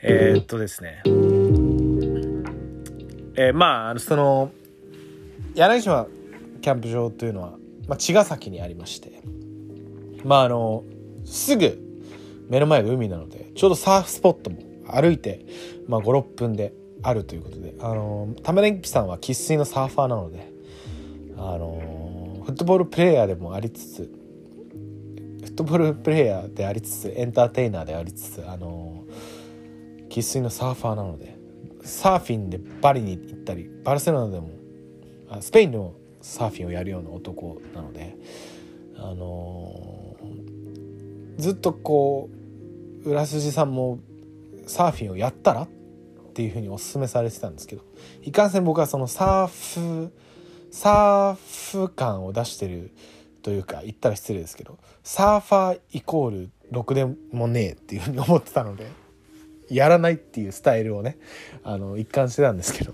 [0.00, 1.02] えっとですね。
[3.34, 4.52] えー、まあ、あの、その、
[5.56, 6.06] 柳島
[6.60, 7.54] キャンプ場というのは、
[7.88, 9.20] まあ、茅ヶ崎にありまして、
[10.22, 10.84] まあ、あの、
[11.24, 11.76] すぐ
[12.50, 15.44] 目の前が海なので、ちょうどサーフスポットも歩いて、
[15.88, 20.52] まあ、5、6分であるということで、あの、玉ねぎさんは生粋のサーファーなので、
[21.36, 22.01] あの、
[22.42, 29.04] フットボールプレーヤーでもありつつ、フットボールプレーヤーでありつつ、エンターテイナーでありつつ、あの、
[30.10, 31.36] 生粋のサーファーなので、
[31.82, 34.50] サーフィンでバリに行ったり、バルセロナでも、
[35.40, 38.16] スペインのサーフィンをやるような男なので、
[39.02, 40.16] あの
[41.36, 42.30] ずっとこ
[43.04, 43.98] う浦筋さんも
[44.66, 45.68] サーフィンをやったらっ
[46.34, 47.82] ていうふうにお勧めされてたんですけど
[48.22, 50.12] いかんせん僕はそのサーフ
[50.72, 52.90] サーフ感を出してる
[53.42, 58.90] というか言ったら失礼ですけどサーファーイコールろくでもねえっていうふうに思ってたので
[59.68, 61.18] やらないっていうスタイルをね
[61.62, 62.92] あの一貫してたんですけど。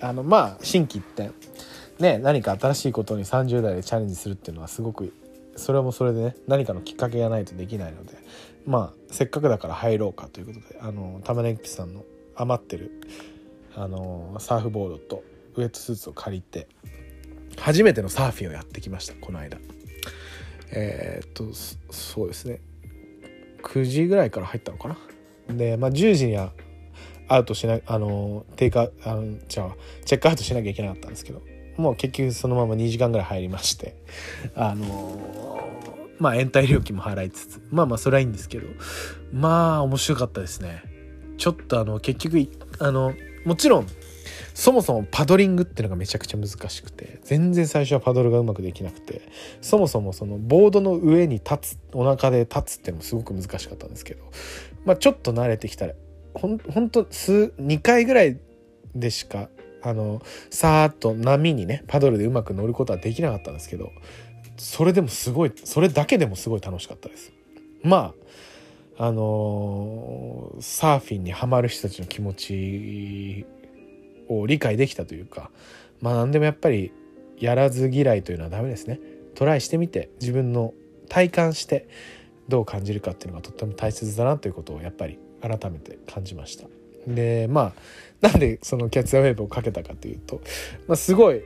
[0.00, 1.30] あのまあ心機一転
[1.98, 5.12] ね何か新しいことに30代でチャレンジするっていうのはすごく
[5.56, 8.14] それもそれでね何かのきっかけがないとできないので
[8.66, 12.04] まあせっかくだから入ろうかということであの玉ねぎさんの
[12.36, 12.92] 余ってる
[13.74, 15.24] あのサーフボードと
[15.58, 16.68] ウエットスーツを借りて
[17.58, 19.58] 初めてのサーフィンをやってきましたこの間。
[20.70, 21.44] えー、っと
[21.90, 22.60] そうですね。
[23.62, 24.96] 9時ぐらいから入ったのかな。
[25.48, 26.52] で、まあ、10時には
[27.26, 31.42] アウトしなあのテイクあのじゃあチェックアウトしなきゃいけなかったんですけど
[31.76, 33.96] もう結局そのまま2時間ぐらい入りまして
[34.54, 35.68] あの
[36.18, 38.66] まあ延滞料金も払いつつまあまあそれはいいんですけど
[39.32, 40.82] まあ面白かったですね。
[41.36, 42.48] ちょっとあの結局
[42.80, 43.86] あのもちろん
[44.54, 49.22] そもそもパドリングっていうのがめちゃくちゃ難しくて全然最初はパドルがうまくできなくて
[49.60, 54.24] そもそもそのボードの上に立つお腹で立つっていうのもすごく難しかったんですけど
[54.84, 55.94] まあちょっと慣れてきたら
[56.34, 58.38] ほんほんと数2回ぐらい
[58.94, 59.48] でしか
[59.82, 63.92] あのさーっと波にねパドルでうまく乗ることはできなかったんですけど
[64.56, 67.32] それでもすごいそれだけでもすごい楽しかったです。
[67.82, 68.12] ま
[68.98, 73.46] ああのー、サーフィンにはまる人たちの気持ち
[74.28, 75.50] を理解できたというか
[76.00, 76.92] まあ何でもやっぱり
[77.38, 79.00] やらず嫌いというのはダメですね
[79.34, 80.74] トライしてみて自分の
[81.08, 81.88] 体感して
[82.48, 86.66] どう感じるかっていうのがとっても大切だなということをやっぱり改めて感じました
[87.06, 87.72] でまあ
[88.20, 90.40] なんでそのキャッツアウェーブをかけたかというと、
[90.86, 91.42] まあ、すごい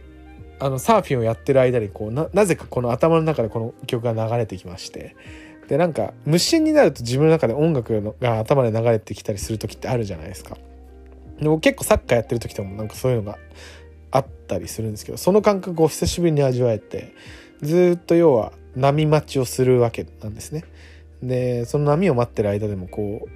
[0.58, 5.16] あのサーフィンをやってる間にこうななぜかこの頭の中でこの曲が流れてきまして
[5.68, 10.56] でなんか無心になると自分の中で音楽が頭で流れてきたりする時ってあるじゃないですか。
[11.42, 13.38] でも結構サッカーやってる時ともなんかそういうのが
[14.10, 17.14] あったりするんですけどその感覚を久しぶりに味わえて
[17.60, 20.64] ずっと要は波待ちをするわけなんですね。
[21.22, 23.28] でその波を待ってる間でもこ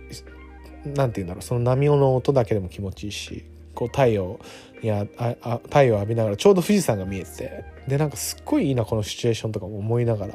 [0.85, 4.41] う何て言うんだろうその波の音だけでも気持ちいいしこう太陽
[4.83, 10.35] やああ太陽を浴びながらちょうど富士山が見えててでなんかすっごいいいなこのシチュエーションとかも思いながら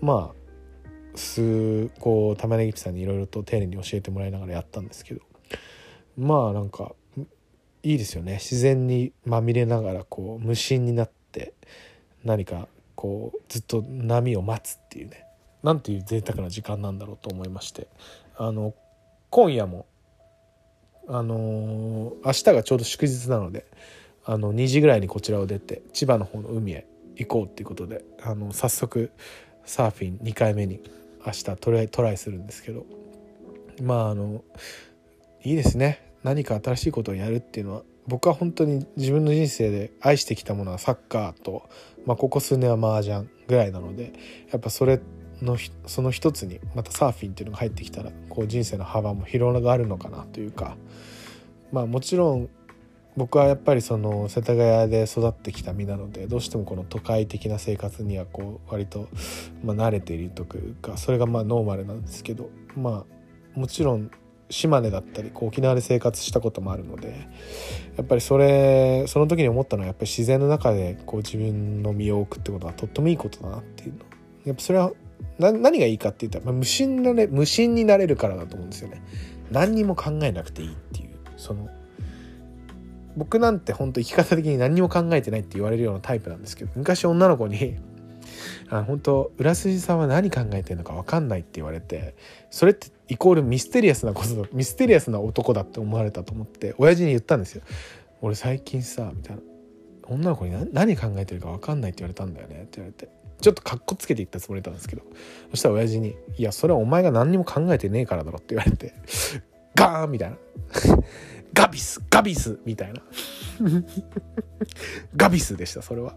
[0.00, 5.20] まあすこう玉ねぎさんにいろいろと丁寧に教えてもらいながらやったんですけど
[6.16, 6.92] まあなんか
[7.82, 8.34] いいですよね。
[8.34, 11.54] 自然にまみれながらこう無心になって
[12.24, 15.24] 何かこうずっと波を待つっていうね。
[15.62, 17.88] なんていう贅沢な時間なんだろうと思いまして。
[18.36, 18.74] あの
[19.30, 19.86] 今夜も
[21.08, 23.66] あのー、明日がちょうど祝日なので
[24.24, 29.10] あの2時ぐらいにこちらを出て千葉の方の海へ行こうっていうことであの早速
[29.64, 30.80] サーフィン2回目に
[31.26, 32.86] 明日トライトライするんですけど。
[33.80, 34.44] まああの
[35.44, 36.12] いいですね。
[36.22, 41.68] 何か新しいことをやるっていうのは僕は本当に自分の人生で愛してきたものはサッカーと、
[42.06, 44.12] まあ、ここ数年は麻雀ぐらいなので
[44.50, 45.00] やっぱそれ
[45.40, 50.76] のその一つにまたサーフィンっていうのが入ってきたらこう人生の幅も広がるのかなというか
[51.72, 52.48] まあもちろん
[53.16, 59.08] 僕はやっぱりその世田谷で育ってきた身なのでどうしてもこの都会的な生活にはこう割と
[59.62, 63.04] まあ慣れているというかそれがまあノーマルなんですけどま
[63.56, 64.10] あもちろん
[64.52, 67.28] 島根だったりこう沖縄で生活したこともあるので
[67.96, 74.00] やっぱりそれその時に思ったのはやっぱり自然の中でこう自分の身を置くってことはとってもいいことだなっていうの
[74.44, 74.92] やっぱそれは
[75.38, 79.02] 何がいいかって言ったら、まあ、無心なれ無心になれるからだと思うんですよね。
[79.50, 81.68] 何にも考えなくていいっていうその
[83.16, 87.76] 僕なんて本当生き方的に何にも考えてないって言われるようなタイプなんですけど昔女の子に
[88.70, 92.14] 「あ本当浦筋さんは何考えてるのか分かんない」って言われて
[92.50, 97.62] それってイコールミステリアスなことミステリアスな男だって思われたと思って親父に言ったんですよ。
[98.20, 99.42] 俺最近さみたいな。
[100.04, 103.08] 女の子に何考えてるか分かんないって言われたんだよねって言われて。
[103.40, 105.02] ちょっとかっこつけて言ったつもりだったんですけど。
[105.50, 108.92] そしたら親父に「いやそれはお前が何にも考えてねえからだろ」って言われて。
[109.74, 110.36] ガーンみたいな。
[111.54, 113.02] ガビスガビスみたいな。
[115.16, 116.16] ガビスでしたそれは。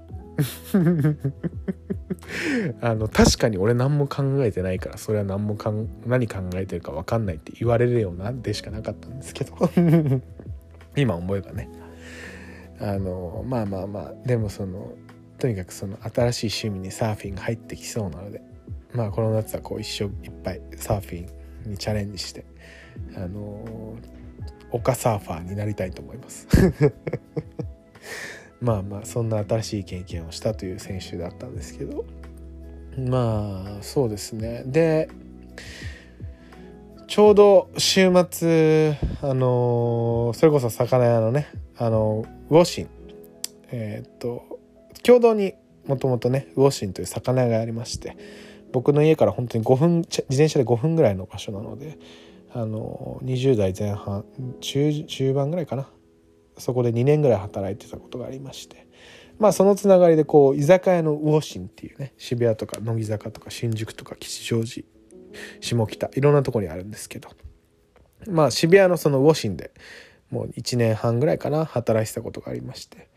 [2.81, 9.55] あの確かに俺何も考えてないからそれは何もかん何考えてるか分かんないって言われるようなでしかなかったんですけど。
[10.97, 11.69] 今思えばね。
[12.79, 14.93] あのまあまあまあでもその
[15.37, 18.41] とにかくその新しい趣味にサーフィンが入ってきそうなので。
[18.93, 21.27] まあこの夏はこう一生いっぱいサーフィ
[21.67, 22.45] ンにチャレンジして。
[23.15, 23.97] あの
[24.71, 26.47] 丘サーファーになりたいと思います。
[28.61, 32.05] まあまあそんな新しい経験をしたという選手だったんですけど。
[32.97, 34.63] まあそうですね。
[34.65, 35.09] で
[37.07, 41.47] ちょうど週末あのそれこそ魚屋のね
[41.77, 42.89] あのウォシン。
[43.71, 44.59] えー、っと
[45.03, 45.55] 共同に
[45.85, 48.17] もともとねウォシンという魚屋がありまして
[48.71, 51.97] 僕の家から本当に5分自転車で5分ぐらいの場所なので
[52.55, 54.23] あの20代前半
[54.61, 55.89] 中中盤ぐらいかな。
[56.57, 58.87] そこで2年ぐらい働いてたことがありまして。
[59.39, 64.87] まあそのつながりでこう居酒屋のウォシンっていうね渋谷とか乃木坂とか新宿とか吉祥寺
[65.59, 67.27] 下北いろんなとこにあるんですけど。
[68.29, 69.71] まあ渋谷のそのウォシンで
[70.31, 73.09] もう1年半ぐらいかな働いてたことがありまして。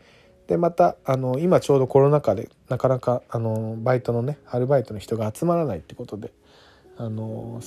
[0.47, 6.33] でまたあの今ちょうどコロナ禍でなかなかあのバイトのねアルバイトの人が集まらないってことで
[6.97, 7.61] あの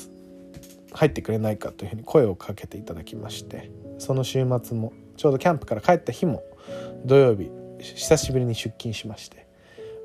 [0.93, 6.43] 入ってくれないかというふうに声をかけていただきましてその週末もちょうどキャンプから帰った日も
[7.05, 9.47] 土曜日久しぶりに出勤しまして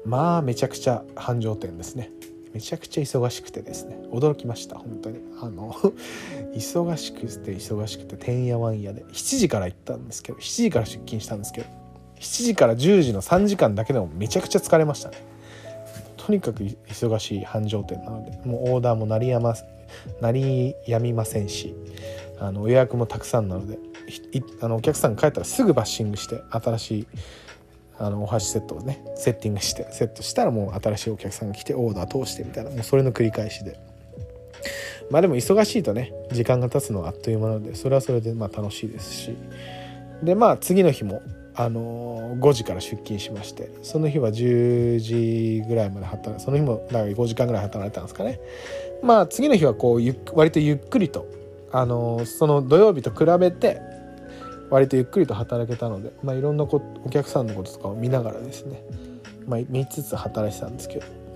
[0.08, 2.12] まあめちゃくちゃ繁盛店ですね。
[2.54, 4.00] めちゃくちゃ忙しくてですね。
[4.10, 5.20] 驚きました本当に。
[5.42, 5.74] あの
[6.56, 9.04] 忙しくて忙しくててんやわんやで。
[9.04, 11.68] 7時から行ったんですけど7時から出勤したんですけど
[12.22, 15.18] 7時から10時の3時間だけでもめちゃくちゃ疲れましたね。
[16.16, 19.56] とにかく忙しい繁盛店なのでもうオーダーも鳴りやま
[20.22, 21.76] 鳴りやみませんし
[22.40, 23.80] あの予約もたくさんなので
[24.62, 27.08] あのお客さんが帰ったらすぐバッシングして新しい
[28.00, 33.80] あのお箸セットをねセッティングしてセットしたらもう新しいお客さんが来てオーダー通してみたいなもうそれの繰り返しで。
[35.10, 39.38] まあでも忙しいとね時間が経つのはあっという間なのでそれはそれでまあ楽しいですし。
[40.22, 41.22] でまあ次の日も
[41.56, 48.40] あの5時から出勤しましてその日は10時ぐらいまで働いその日もだか5時間ぐらい働いたんですかね。
[49.04, 51.28] まあ次の日はこうゆ割とゆっくりと
[51.72, 53.82] あのその土曜日と比べて
[54.70, 58.82] 割とゆっくりと働けたので、まあ、いろんなこお客さんのこととかを見ながらですね、
[59.48, 61.28] まあ、見つつ働いてたんですけど。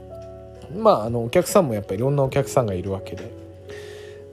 [0.78, 3.32] まああのお客さんもやっぱりいろんなお客さんがいるわけで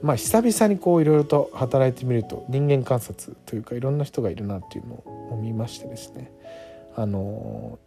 [0.01, 6.31] まあ久々にこういろいろと働いてみると人間観察というかいろんな人がいるなっていうのを見ましてですね。
[6.95, 7.79] あの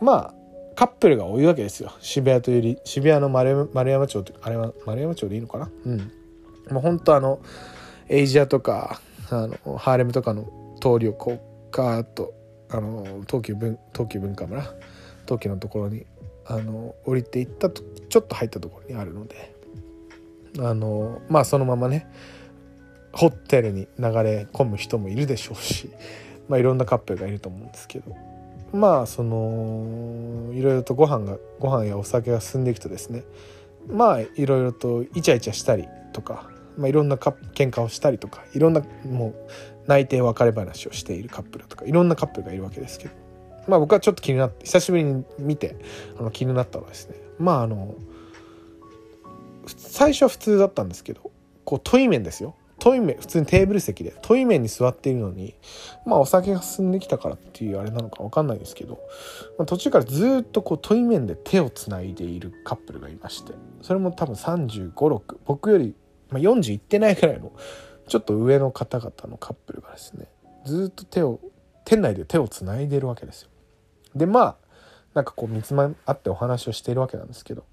[0.00, 0.34] まあ
[0.74, 1.92] カップルが多いわけですよ。
[2.00, 5.70] 渋谷というより渋谷の丸丸山町あれは丸山町でいいのかな？
[5.86, 5.98] うん。
[6.70, 7.40] もう本当あの
[8.08, 9.00] エイジアとか
[9.30, 10.44] あのハーレムとかの
[10.80, 12.34] 通りをこうガーッと
[12.70, 14.62] あの東急文東急文化村
[15.24, 16.06] 東急のところに
[16.46, 19.54] あの降りていったとちょっと入ったところにあるので
[20.58, 22.06] あのまあそのままね
[23.12, 25.90] ホテルに流れ込む人もいるでしょうし、
[26.48, 28.16] まあ、いろんなカップルがいると思うんですけど
[28.74, 33.22] まあそのいろいろとご飯がご飯やお酒が進んでいくとですね
[33.88, 39.34] まあいろいろとイチャイチャしたりとか、まあ、いろんなか喧嘩をしたりとかいろんなもう
[39.86, 43.14] 内定別れ話をしているカップルとかいろんなカップルがいるわけですけど
[43.68, 45.76] まあ僕はちょっと気になって久しぶりに見て
[46.18, 47.94] あの気になったのはですねまああの
[49.66, 51.30] 最初は普通だったんですけど
[51.64, 52.56] こう問い面ですよ。
[52.84, 55.54] 問い面普通にテーブル席で問い面に座っているのに
[56.04, 59.00] まあお酒が進んできたからっていうあれなのか分かんないですけど、
[59.56, 65.94] まあ、途中からずっとこう問い面で手をつないでいるカップルがいましてそれも多分3 5 6僕より、
[66.28, 67.52] まあ、40いってないぐらいの
[68.06, 70.26] ちょっと上の方々のカップルがですね
[70.66, 71.40] ずっと手を
[71.86, 73.48] 店内で手をつないでるわけですよ。
[74.14, 74.56] でまあ
[75.14, 77.64] なんかこう見つまあってお話をしているわけなんですけど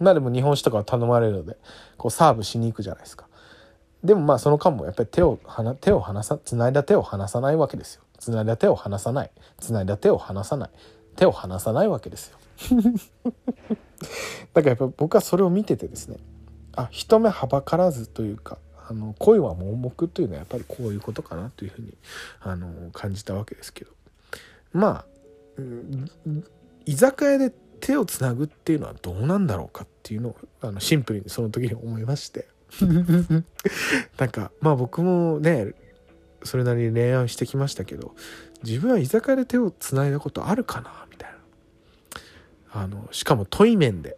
[0.00, 1.56] まあでも日本酒とか頼まれるので
[1.96, 3.28] こうサーブしに行くじゃないですか
[4.04, 5.38] でもまあその間もやっぱり手を
[5.80, 8.02] 手を離さつないだ手を離さないわけですよ。
[8.18, 9.30] つないだ手を離さない。
[9.58, 10.70] つないだ手を離さない。
[11.16, 12.38] 手を離さないわけですよ。
[14.52, 16.18] だからやっぱ僕はそれを見ててですね
[16.76, 21.96] あ人目はばからずというかあの恋は盲目というのはやっぱりこういうことかなというふうに
[22.40, 23.90] あの感じたわけですけど。
[24.74, 25.06] まあ、
[26.84, 32.48] 居酒屋で手をつなぐっていうのはどうなんだろうかっていうのをあのシンプルにその時に思いまして
[34.18, 35.74] なんかまあ僕もね
[36.42, 38.14] それなりに恋愛してきましたけど
[38.62, 42.82] 自分は居酒屋で手をつないだことあるかなみたいな。
[42.82, 44.16] あのしかも対面で。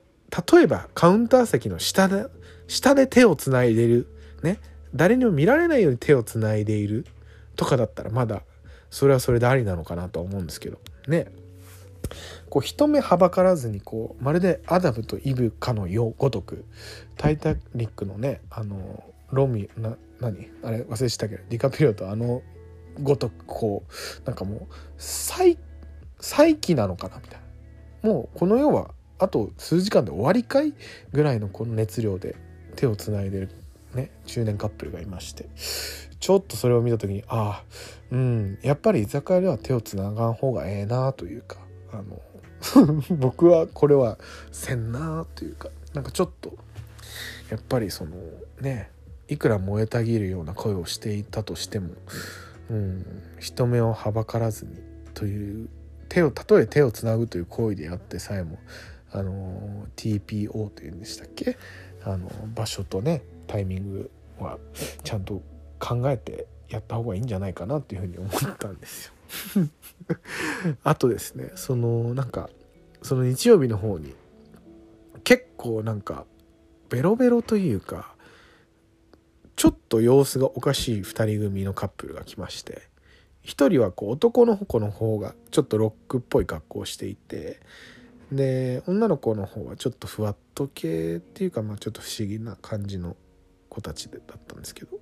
[0.53, 2.27] 例えばカウンター席の下で
[2.69, 4.07] 下で手をつないでる。
[4.43, 4.59] ね。
[4.95, 7.07] 誰にも見られないように手をつないでいる。
[7.57, 8.43] とかだったらまだ
[8.91, 10.79] それはそれでありなのかなとは思うんですけど。
[11.09, 11.27] ね。
[12.57, 16.65] こう一目はばからずにこうまるでアダムとイブかのようごとく
[17.19, 20.49] 「タイタニック」のねあのロミな何？
[20.63, 22.41] あれ忘れしたけどディカピリオとあの
[23.03, 25.59] ごとくこうなんかもう再
[26.19, 27.41] 再起なのかなみたい
[28.03, 28.11] な。
[28.11, 30.73] もうこの世はあと数時間で終わりかい
[31.13, 32.37] ぐらいのこの熱量で
[32.75, 33.51] 手をつないでる
[33.95, 35.45] ね中年カップルがいまして。
[36.19, 37.65] ちょっとそれを見た時にああ
[38.13, 41.59] うんやっぱり居酒屋では手をつながん方がええなというか
[41.93, 42.19] あの
[43.11, 44.19] 僕はこれは
[44.53, 46.57] せんなというかなんかちょっと
[47.51, 48.17] やっぱりその
[48.61, 48.91] ね
[49.29, 51.91] いくら燃えたぎるような声をしていたとしても、
[52.71, 53.05] うん、
[53.39, 54.73] 人目をはばからずに
[55.15, 55.69] という
[56.09, 58.59] 手をたとえ手をつなぐという行為であってさえも
[59.11, 61.57] あの TPO というんでしたっけ？
[62.05, 64.59] あの場所とねタイミングは
[65.03, 65.43] ちゃんと
[65.79, 69.13] 考えてやった方がいいんじゃないかなっていうふうに思ったんですよ。
[70.83, 72.51] あとですねそのなんか
[73.03, 74.15] その日曜日の方に
[75.25, 76.25] 結構なんか
[76.89, 78.15] ベロベロというか
[79.57, 82.83] ちょっと様子がおかしい2人組のカップルが来まして
[83.45, 87.61] 1人はこう男の子の方がちょっとロックっぽい格好をしていて
[88.31, 93.17] で女の子の方はちょっとふわっと系っていうかまあちょっと不思議な感じの
[93.69, 94.99] 子たちだったんですけど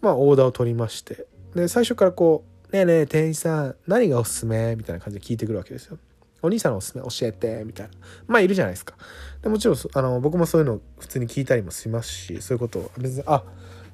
[0.00, 5.98] まあオーダーを取りましてで最初からこう「ねえねえ店員さん何がおすすめ?」みたいな感じで聞いてくるわけですよ。
[6.40, 7.92] お兄さんのおすすめ教えてみたいな
[8.28, 8.94] まあいるじゃないですか
[9.42, 13.42] でもちろんあの僕もそういうの普通に聞いたりもしますしそういうことを別にあ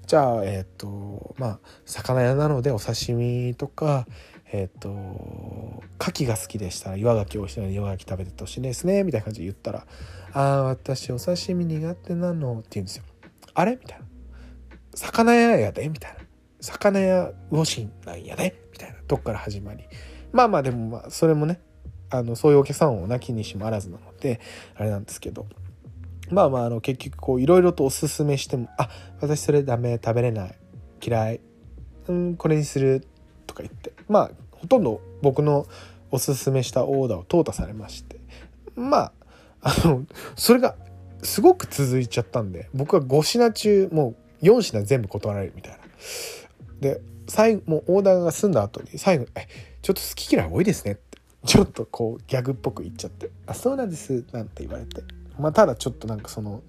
[0.07, 4.07] じゃあえっ、ー、とまあ魚屋なのでお刺身とか
[4.53, 9.87] えっ、ー、と牡蠣が好きでしたら岩牡蠣おいしいので岩牡蠣食べててほしいですねみたいな感じで言ったら
[10.35, 13.05] 「ああ私お刺身苦手なの」って言うんですよ。
[13.55, 13.79] あれ？
[13.81, 14.05] みたいな。
[14.95, 15.89] 魚屋やで？
[15.89, 16.19] みたいな。
[16.61, 18.64] 魚屋魚神なんやで？
[18.75, 19.85] みたいなとこから始まり。
[20.33, 21.61] まあまあでもまあそれもね
[22.11, 24.41] あのそういうお客さんをなきにしもあらずなので
[24.75, 25.47] あれなんですけど。
[26.31, 28.89] まあまああの結局こういろいろとおすすめしても「あ
[29.21, 30.55] 私それダメ食べれない
[31.05, 31.41] 嫌い
[32.09, 33.07] うんこれにする」
[33.47, 33.93] とか言って。
[34.09, 35.67] まあほとんど僕の
[36.11, 38.17] おすすめしたオーダーを淘汰されまして。
[38.75, 39.13] まあ
[39.61, 40.05] あの
[40.35, 40.75] それが
[41.23, 45.79] すごく続いちゃったんで僕は5品中もう4品全部断られるみたいな。
[46.81, 49.47] で最後もうオーダーが済んだ後に最後「え
[49.83, 51.15] ちょっと好き嫌い多いですね」って。
[51.47, 55.03] ちょっとこうギャグっぽく言っちゃって「あそうなんです」なんて言われて。
[55.39, 56.63] まあただちょっとなんかその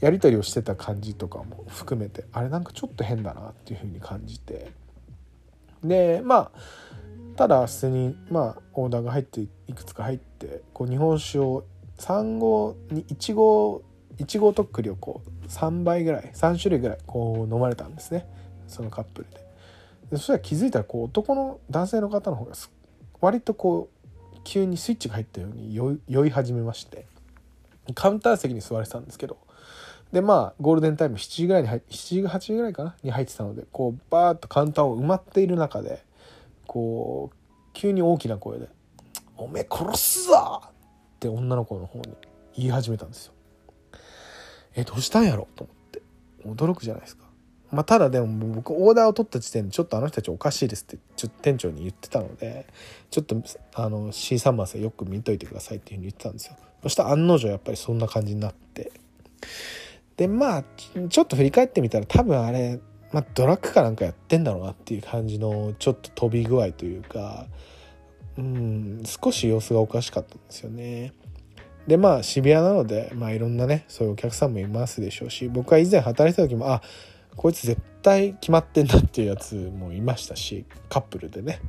[0.00, 4.72] やり取りをしてた感じとかも含めてあれなんかちょっと変だなっていうふうに感じて。
[5.82, 6.58] でまあ
[7.36, 11.64] ただ普通にまあオーダーが入っていくつか入ってこう日本酒を
[11.98, 13.82] 3合に1合
[14.18, 18.26] 1合とっくりをこう3倍ぐらい3種類ぐらいこう飲まれたんですね。
[18.66, 19.47] そのカップルで。
[20.10, 22.52] でそしたら気づいたらこう男の男性の方の方が
[23.20, 23.90] 割とこ
[24.34, 25.74] う急にスイッチが入ったように
[26.08, 27.06] 酔い始めまして
[27.94, 29.36] カウンター席に座れてたんですけど
[30.12, 32.96] でまあゴールデンタイム7時ぐらいに入7時8時ぐらいかな？
[33.02, 36.02] に入ってたのでこうバーッとカウンターを埋まっている中で
[36.66, 37.36] こう
[37.74, 38.68] 急に大きな声で
[39.36, 40.70] 「おめえ殺すぞ!」っ
[41.20, 42.16] て女の子の方に
[42.56, 43.32] 言い始めたんですよ。
[44.74, 45.46] えどうしたんやろ？
[45.56, 46.02] と思って
[46.46, 47.27] 驚くじゃないですか。
[47.70, 52.66] まあ、ただでも僕オーダーを取った時点でちょっとあの人たちおかしいですってちょ店長に言ってたので
[53.10, 53.36] ちょっと
[53.74, 56.56] あの C サンマーよく見といてくださいっていうふうに言ってたんですよ。
[56.82, 58.92] そしたら案の定やっぱりそんな感じになって。
[60.16, 60.64] でまあ
[61.08, 62.80] ちょっと振り返ってみたら多分あれ、
[63.12, 67.46] まあ、ドラッグかなんかやってんだろうなっていう感じのちょっと飛び具合というか
[68.36, 71.12] うん少し様子がおかしかったんですよね。
[71.86, 76.82] でまあ渋谷なのでまあいろんなねそういうお客さんもいますでしょうし僕は以前働いてた時もあ
[77.36, 81.60] こいつ絶対決まってんだっていうやつもいましたしカップルでね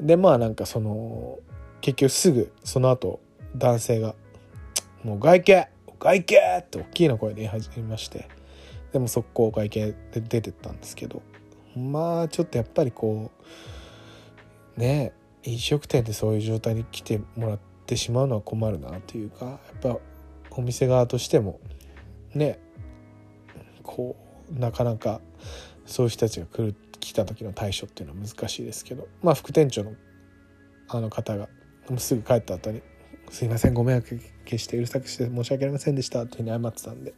[0.00, 1.38] でまあなんかその
[1.80, 3.20] 結局すぐその後
[3.56, 4.14] 男性が
[5.04, 5.68] 「もう外形
[6.00, 8.28] 外形!」って大きな声で言い始めまして
[8.92, 11.22] でも速攻外形で出てったんですけど
[11.76, 13.30] まあちょっとやっぱりこ
[14.76, 15.12] うね
[15.42, 19.98] 飲食店でそういう状態に来てもらってしまうのは困るなというかやっぱ
[20.50, 21.60] お店側としても
[22.34, 22.58] ね
[23.94, 24.16] こ
[24.50, 25.20] うなかなか
[25.86, 29.92] そういう人たちが来る来た時の対処っていうのは難しいですけどまあ副店長の
[30.88, 31.48] あの方が
[31.98, 32.82] すぐ帰った後に
[33.30, 37.14] 「すいませんご迷惑決してうるさくして申し訳ありませんでした」っていうふうに謝ってたんで、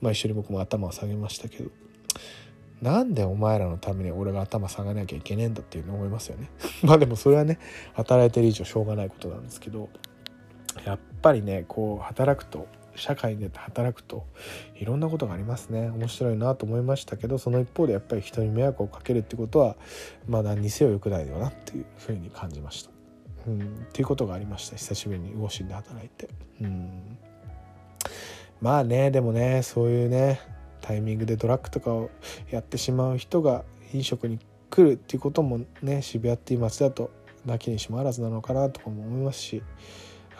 [0.00, 1.70] まあ、一緒に僕も頭を下げましたけど
[2.80, 6.48] なんでお前らのために俺が頭下がなきゃいけねえんだっていうの思いますよね。
[6.82, 7.58] まあでもそれはね
[7.92, 9.90] 働いてる以上しょうがないことなんですけど
[10.86, 12.66] やっぱりねこう働くと
[12.98, 14.26] 社会に出て働くと
[14.74, 19.76] いろんなことがありますね面白いなと思いましたけどその一方でやっぱり人に迷惑をかけるってことは
[20.26, 22.90] まあ何にせよ良くないよなっていうふうに感じました。
[23.46, 26.28] うん、っていうことがありました久しぶりに魚心で働いて。
[26.60, 27.18] うん
[28.60, 30.40] まあねでもねそういうね
[30.80, 32.10] タイミングでドラッグとかを
[32.50, 34.38] やってしまう人が飲食に
[34.70, 37.10] 来るっていうこともね渋谷っていう街だと
[37.46, 39.62] なきにしもあらずなのかなとかも思いますし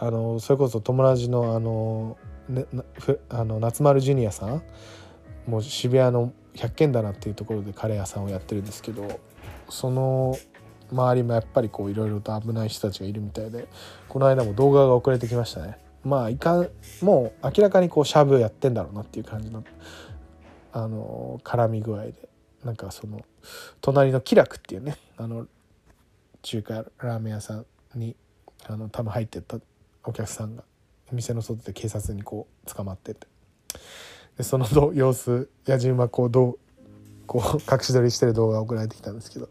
[0.00, 2.16] あのそれこそ友達のあの,、
[3.28, 4.62] あの夏丸ジュニアさん
[5.46, 9.20] もう渋谷の百軒棚っていうところでカレー屋さんをやってるんですけど
[9.68, 10.36] その
[10.90, 13.68] 周りもやっぱりこういろいろと危ない人たちがいるみたいで
[14.08, 15.78] この間も動画が送られてきましたね。
[16.04, 16.68] まあいかん
[17.02, 19.64] もう明らかにこうシャブやってんだろうなっていう感じの
[20.72, 22.28] あの絡み具合で
[22.64, 23.20] なんかその
[23.80, 25.46] 隣の気楽っていうねあの
[26.42, 28.16] 中華ラーメン屋さんに
[28.66, 29.58] あの多分入ってった
[30.04, 30.64] お客さんが
[31.12, 33.26] 店の外で警察にこう捕まってて。
[34.36, 36.58] でその様子野人はこうどう
[37.26, 39.48] こう隠し撮りしてる動画が送られてきたんですけど。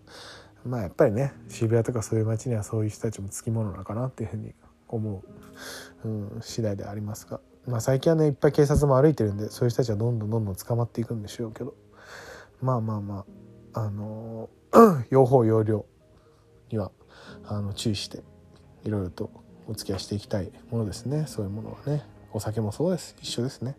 [0.66, 4.54] まあやっぱりね渋谷とかそういう街にはそういう人たちもつきものなのかなっていうふうに
[4.88, 5.24] 思
[6.04, 11.74] う、うん、次第でありますが、まあ、最近はねいっぱい警察も歩いてるんでそういう人たちはどんどんどんどん捕まっていくんでしょうけど。
[12.62, 13.26] まあまあま
[13.74, 15.86] ああのー、 用法用量
[16.72, 16.92] には
[17.46, 18.24] あの注意して
[18.84, 19.30] いろいろと
[19.68, 21.26] お付き合いしていきたいものですね。
[21.28, 22.04] そういうものはね。
[22.34, 23.16] お酒もそうです。
[23.22, 23.76] 一緒ですね。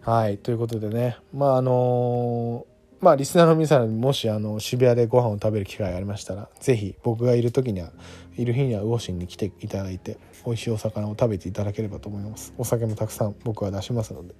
[0.00, 0.38] はい。
[0.38, 1.16] ということでね。
[1.32, 2.66] まああの
[3.00, 7.90] まあリスナーの皆さんにもしあの渋谷でご飯を食べる機会がありましたら是非僕がいる時には
[8.36, 10.16] いる日には魚心に来ていただいて
[10.46, 12.54] 美味しいお魚を食べていただければと思います。
[12.56, 14.34] お酒もたくさん僕は出しますので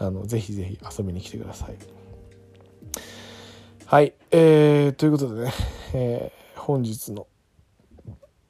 [0.00, 1.76] あのぜひぜひ遊びに来てください。
[3.86, 4.14] はい。
[4.32, 5.52] えー、ということでね、
[5.94, 7.28] えー、本日の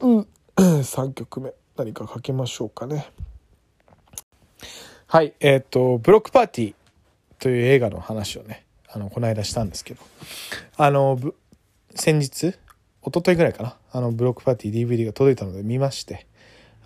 [0.01, 0.29] うん。
[0.57, 3.11] 3曲目何かかけましょうかね
[5.07, 6.75] はいえっ、ー、とブロックパーティー
[7.41, 10.01] という映画の話をねあのこの間したんですけど
[10.77, 11.19] あの
[11.95, 12.55] 先日一
[13.03, 16.27] 昨日ぐらいかなあのブロックパーティー DVD が届いたので見まして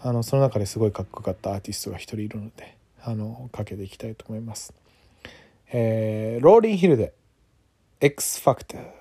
[0.03, 4.73] あのその中ですごいかっこよかったアーティストが一人いるのであのかけていきたいと思います。
[5.71, 7.13] えー、ローリンヒルで
[8.01, 8.98] X ファクター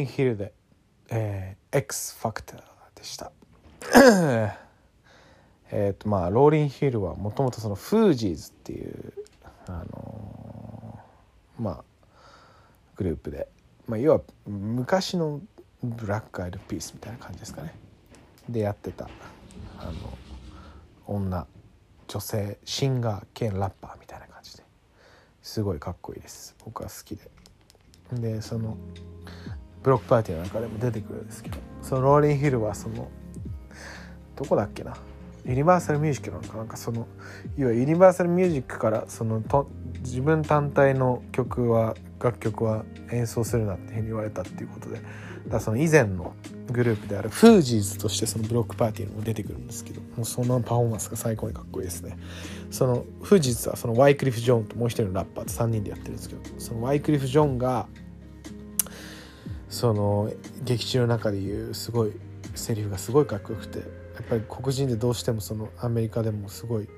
[0.00, 0.52] ンヒルで、
[1.10, 2.60] えー、X ファクター
[2.96, 3.32] でした。
[5.72, 9.12] えっとまあローリンヒルはもともとそのフージーズっていう
[9.66, 11.84] あのーまあ
[12.96, 13.48] グループで、
[13.86, 15.40] まあ、要は昔の
[15.82, 17.74] ブラックアイドピースみたいな感じですかね。
[18.48, 19.08] でやってた
[19.78, 19.92] あの
[21.06, 21.46] 女
[22.08, 24.64] 女性シンガー兼ラッパーみたいな感じで
[25.42, 26.56] すごいかっこいいです。
[26.64, 27.30] 僕は好きで。
[28.12, 28.76] でその
[29.82, 33.08] Block Party の中でも出てくるんですけどその Lauryn Hill はその
[34.36, 34.96] どこだっけな？
[35.46, 36.64] Universal Music なのかな？
[36.64, 37.06] んかその
[37.56, 39.70] いわゆる Universal Music からそのと
[40.00, 45.00] 自分単体の曲は楽曲は演奏するなっていうふうに言われたっていうことで
[45.48, 46.34] だその以前の
[46.70, 52.18] グループであるフージーズとしてその Block Party にも出てくるんですけどもうそのパフォーマンスが最高にかっこいいですね。
[52.70, 57.88] そのフージーズはそのワイクリフ・ジョーンともう一人のラッパーと3人でやってるんですけどそのワイクリフ・ジョーンが
[59.70, 60.30] その
[60.62, 62.12] 劇中の中で言うすごい
[62.54, 63.84] セリフがすごいかっこよくてや
[64.22, 66.88] っぱり黒人でどうしてもそのアメリカでもすごい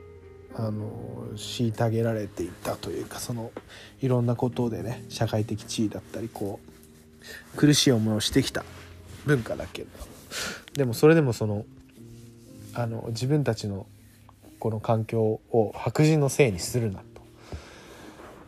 [0.54, 3.52] あの虐げられていたというかその
[4.00, 6.60] いろんなことでね社会的地位だったりこ
[7.54, 8.64] う苦しい思いをしてきた
[9.26, 9.88] 文化だけど
[10.74, 11.64] でもそれでもその
[12.74, 13.86] あの自分たちの
[14.58, 17.04] この環境を白人のせいにするなと。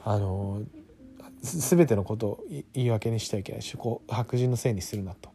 [0.04, 0.62] あの
[1.44, 5.30] 全てのことを言い訳にしてはいけないしこう白人のせいにするなと。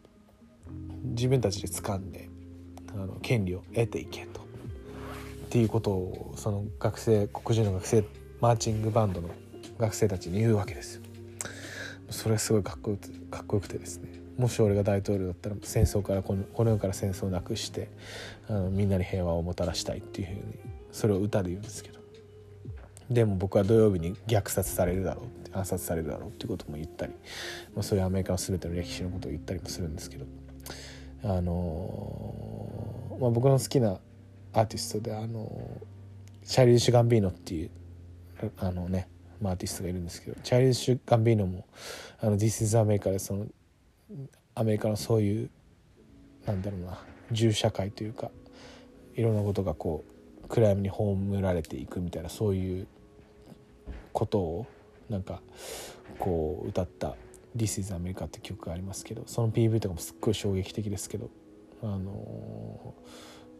[1.03, 2.29] 自分たちで掴んで
[2.93, 4.41] あの権利を得ていけと。
[4.41, 4.43] っ
[5.49, 8.03] ていうことをその学生黒人の学生
[8.39, 9.29] マーチングバンドの
[9.79, 11.01] 学生たちに言うわけですよ。
[12.09, 14.09] それはすごいかっこよくかっこよくてですね。
[14.37, 17.89] もし俺が大統領だったら戦争からこのこの世から戦争をなくして
[18.47, 20.41] あのみんなに平和をもたらしたいっていうふうに
[20.91, 21.99] それを歌で言うんですけど。
[23.09, 27.13] でも僕は土曜日に虐殺されるだろう暗殺されるだろうっていうことも言ったり、
[27.75, 30.25] まあ、そういうアメリカの全ての歴史のことを言ったりもするんですけど
[31.23, 32.79] あのー
[33.19, 33.99] まあ、僕の好きな
[34.53, 35.81] アーティストであの
[36.45, 37.69] チャイリー・シュ・ガンビーノっていう
[38.57, 39.09] あのね、
[39.41, 41.65] まあ、アーティストがいるんですけどチャイリー・シュ・ガンビーノも
[42.21, 43.45] 「あの This is America」でその
[44.55, 45.49] アメリカのそういう
[46.45, 46.97] なんだろうな
[47.31, 48.31] 銃社会というか
[49.15, 50.03] いろんなことがこ
[50.43, 52.87] う暗闇に葬られていくみたいなそういう
[54.13, 54.67] ことを
[55.09, 55.41] なんか
[56.19, 57.15] こう歌った
[57.55, 61.29] 「This is America」って曲がありますけどその PV とかもすっごい衝撃的ですけど
[61.81, 62.93] あの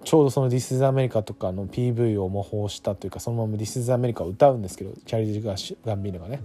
[0.04, 6.42] ちょうどその「This is America」とかの PV を模倣したというかそのまま「This is America」を歌うんですけどチャリー・ガガンビーノがね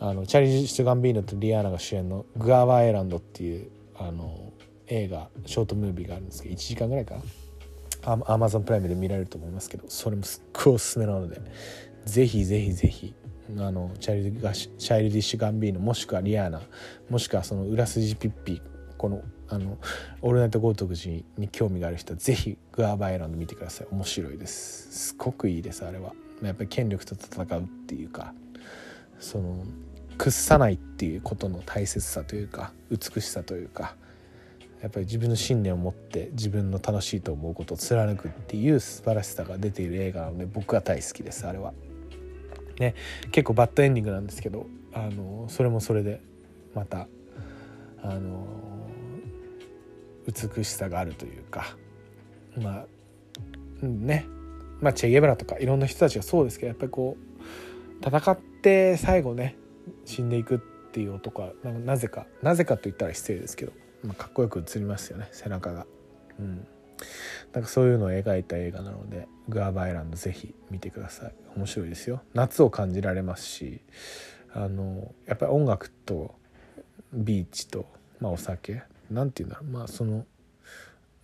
[0.00, 4.52] あのチャリー・シュガンビーノとリアーナが主演の「グアワーアイランド」っていうあの
[4.86, 7.22] 映画ショートムービーがあるんですけど1時間ぐらいかな。
[8.02, 11.40] アマゾンプライムで見られると思いますけどそれもすっごいおすすめなので
[12.04, 13.14] ぜひぜひぜひ
[13.56, 16.60] あのチャイルディシャイルディッシュ・ガンビーノもしくはリアーナ
[17.08, 18.60] もしくはその裏筋ピッピ
[18.98, 19.78] このあの
[20.20, 23.86] オールナイト・ゴートグジに興味がある人はぜひグアバアイランド見てください。
[23.90, 25.08] 面白いです。
[25.08, 26.12] すごくいいですあれは。
[26.42, 28.34] やっぱり権力と戦うっていうか
[29.18, 29.64] その
[30.18, 33.96] 屈さないっていうことの大切さというか美しさというか
[34.82, 41.72] やっぱり自分の信念を持って自分の楽しいと思うことを貫くっていう素晴らしさが出ている映画なので僕は大好きですあれは。
[42.78, 42.94] ね
[43.32, 46.20] 結構バッドエンディングなんですけどあのそれもそれで
[46.74, 47.08] また
[48.02, 48.46] あの
[50.26, 51.76] 美しさがあるというか
[52.56, 52.84] ま
[53.82, 54.26] あね
[54.80, 59.56] まあチェ・ゲブラとかいろんな人たちがそうですけどやっぱりこう戦って最後ね
[60.04, 63.72] 死んでいくっていう男はななぜかなぜかと言ったら失礼ですけど、
[64.04, 65.86] まあ、かっこよく映りますよね背中が。
[66.38, 66.66] うん
[67.52, 71.32] なんかそういうのを描いた映画なのでグアバイランドぜひ見てください。
[71.56, 72.22] 面白いですよ。
[72.34, 73.80] 夏を感じられますし
[74.52, 76.34] あのやっぱり音楽と
[77.12, 77.86] ビーチと、
[78.20, 79.70] まあ、お酒なんていうんだろう。
[79.70, 80.26] まあその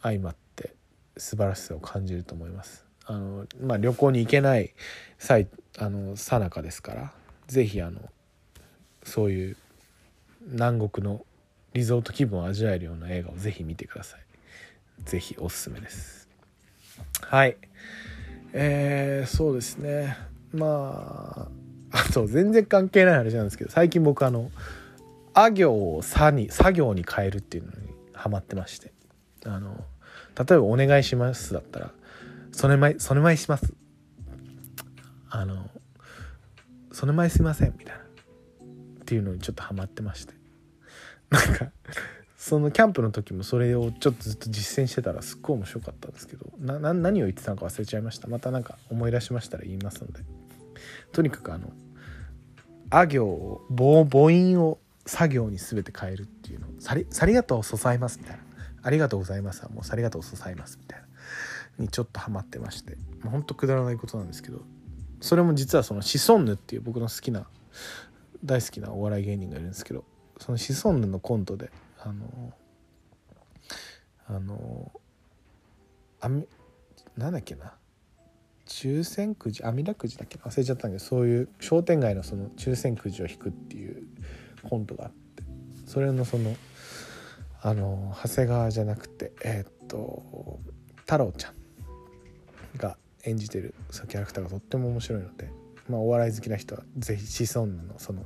[0.03, 0.75] 相まって
[1.17, 2.85] 素晴らしさを感じると思います。
[3.07, 4.75] あの、まあ、旅行に行けない
[5.19, 5.47] 際
[5.79, 7.13] あのさなかですから
[7.47, 8.01] ぜひあの
[9.03, 9.57] そういう
[10.47, 11.25] 南国の
[11.75, 14.24] リゾート気分を味わえるような映画をぜひ見てください。
[15.05, 16.29] ぜひおすすめです。
[17.21, 17.57] はい。
[18.53, 20.17] えー、そうですね。
[20.53, 21.49] ま
[21.93, 24.51] ああと全然関係ない話なんですけど最近僕あの
[25.33, 27.77] あ行をさに作業に変えるっていうのに
[28.13, 28.93] ハマってまして。
[29.47, 29.85] あの
[30.39, 31.93] 例えば「お願いします」だったら
[32.53, 33.75] 「それ前それ前します」
[35.29, 35.71] あの
[36.93, 38.05] 「それ前すいません」みたいな。
[39.05, 40.33] っていうのにちょっとハマってまして。
[41.31, 41.71] なんか
[42.47, 48.29] そのキャンプの時もそれをちょっとずっと実践してたらすっごい面白かったんですけど何を言ってたのか忘れちゃいました。
[48.29, 50.21] またなんか思い出しましたら言いますので。
[51.13, 51.73] とにかくあの
[52.91, 56.67] あ行を母音を作業に全て変えるっていうの。
[56.81, 58.43] さりさりがとうございますみたいな。
[58.83, 61.01] ありがとうございますはもうさりがとうございますみたい
[61.79, 61.85] な。
[61.85, 62.97] にちょっとハマってまして。
[63.23, 64.61] もうほんとくだらないことなんですけど。
[65.23, 67.47] それも実はそのシソンヌっていう僕の好きな
[68.45, 70.05] 大好きなお笑い芸人がいるんですけど。
[70.39, 71.71] そのシソンヌのコントで
[72.05, 72.53] あの
[74.27, 74.93] あの
[76.21, 76.47] あみ
[77.17, 77.75] なんだっけな。
[78.67, 84.07] 抽選くじ阿弥陀くじだっけ忘れちゃったんだけどそういう商店街のその抽選くじを引くっていう
[84.63, 85.43] コントがあって。
[85.87, 86.57] それのその
[87.61, 90.59] あの長谷川じゃなくてえーっと
[90.97, 91.55] 太郎ちゃん
[92.79, 95.51] が演じてるそのキャラクターがとっても面白いので、
[95.89, 98.23] まあ、お笑い好きな人はぜひシソンヌのその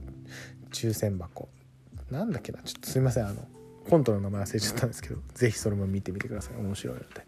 [0.72, 1.48] 抽選箱。
[2.10, 2.62] なんだっけな。
[2.62, 3.36] ちょっとすいませんあの
[3.88, 6.56] コントの名前忘れちゃったんですけど ぜひそれも見てみてください。
[6.56, 7.26] 面白いので。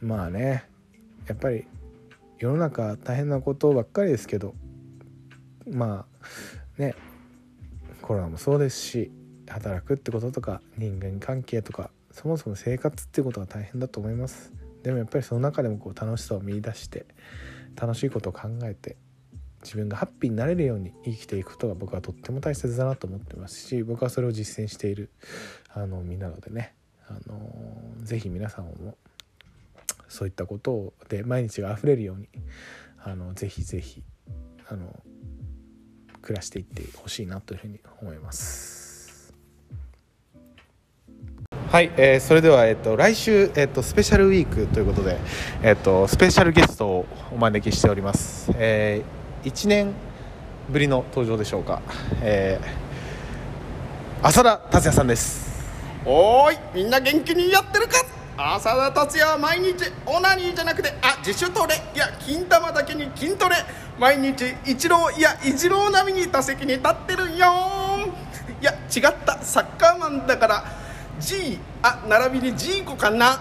[0.00, 0.64] まあね
[1.26, 1.66] やっぱり
[2.38, 4.54] 世の中大変なことばっかりですけど
[5.68, 6.06] ま
[6.78, 6.94] あね
[8.00, 9.10] コロナもそうですし
[9.48, 14.52] 働くってこととか人間関係とかそもそも生活ってことが大変だと思います。
[14.82, 17.06] でもやっぱりその中でもこう楽しさを見出して
[17.76, 18.96] 楽しいことを考えて
[19.62, 25.10] 自分がハッピーになれるように生きていくことが僕はとっても大切だなと思ってますし僕はそれを実践している
[25.74, 26.74] あの身なのでね
[27.08, 27.52] あの
[28.02, 28.96] ぜひ皆さんも
[30.08, 32.28] そういったことで毎日が溢れるように
[33.02, 34.02] あのぜひぜひ
[34.68, 35.02] あの
[36.22, 38.98] 暮らしていってほしいなというふうに思います。
[41.70, 45.18] はい、えーそれでは、えっと来週、えっとスペシャルウィークということで、
[45.62, 48.50] えっとスペシャルゲストをお招きしております。
[48.56, 49.92] えー、1年
[50.70, 51.80] ぶりの登場でしょうか、
[52.20, 55.48] えー、浅田達也さんです。
[56.04, 57.94] おーいみんな元気にやってるか？
[58.56, 59.74] 浅田達也は毎日
[60.06, 61.74] オナニーじゃなくてあ自主トレ。
[61.94, 63.56] いや金玉だけに筋トレ。
[63.98, 67.36] 毎日一郎いや一郎並みに打席に立ってるん。
[67.36, 67.46] よ
[68.60, 69.38] いや違った。
[69.42, 70.64] サッカーマンだから
[71.18, 73.40] G あ並びにジーコかな。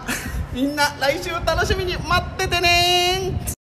[0.54, 3.57] みんな来週楽しみに待っててね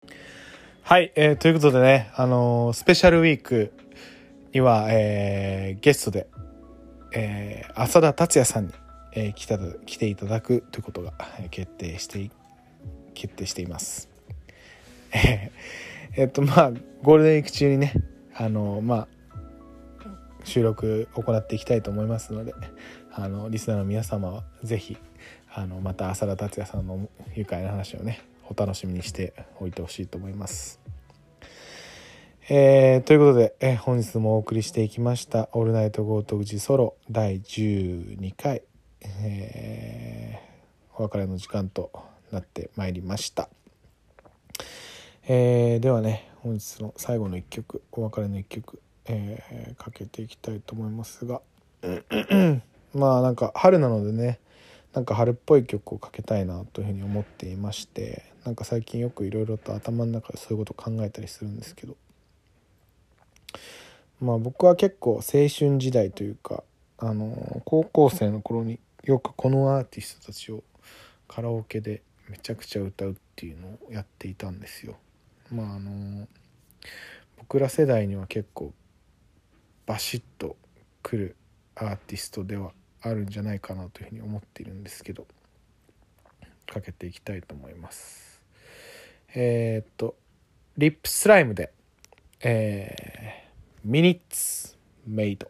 [0.86, 3.72] はい、えーということでね、あのースペシャルウィーク
[4.52, 6.28] には、えーゲストで、
[7.14, 8.74] えー浅田達也さんに、
[9.14, 11.14] えー来た来ていただくということが
[11.52, 12.30] 決定して
[13.14, 14.10] 決定しています。
[15.16, 16.72] えーえっとまあ
[17.02, 17.94] ゴールデンウィーク中にね
[18.36, 19.08] あのーまあ
[20.44, 22.54] 収録行っていきたいと思いますので
[23.14, 24.98] あのリスナーの皆様はぜひ
[25.56, 30.80] あのまた浅田達也さんの愉快な話をねお楽しみにしておいてほしいと思います。
[32.50, 38.64] えーということで、えー本日もお送りしていきました「オールナイトゴートグジソロ」第12回、
[39.02, 40.54] えー
[40.96, 41.92] お別れの時間と
[42.32, 43.50] なってまいりました。
[45.28, 51.42] えではね本日の最後の一曲お別れの一曲、えかけていきたいと思いますが
[52.94, 54.40] まあなんか春なのでね
[54.94, 61.96] なんか春っぽい曲をかけたいなというふうに思っていましてなんか最近よくいろいろと頭の中でそういうこと考えたりするんですけど
[64.20, 66.64] まあ僕は結構青春時代というか
[66.98, 70.64] あの高校生の頃によくこのアーティストたちを
[71.28, 74.96] カラオケでめちゃくちゃ歌うっていうのをやっていたんですよ。
[75.52, 76.28] まああの
[77.38, 78.74] 僕ら世代には結構
[79.86, 80.56] バシッと
[81.02, 81.36] くる
[81.76, 82.72] アーティストでは
[83.02, 85.28] あるんじゃないかなというふうに思っているんですけど
[86.66, 88.23] かけていきたいと思います。
[89.36, 90.16] えー、っと、
[90.78, 91.72] リップスライムで、
[92.42, 94.76] えー、ミニッツ
[95.08, 95.50] メイド。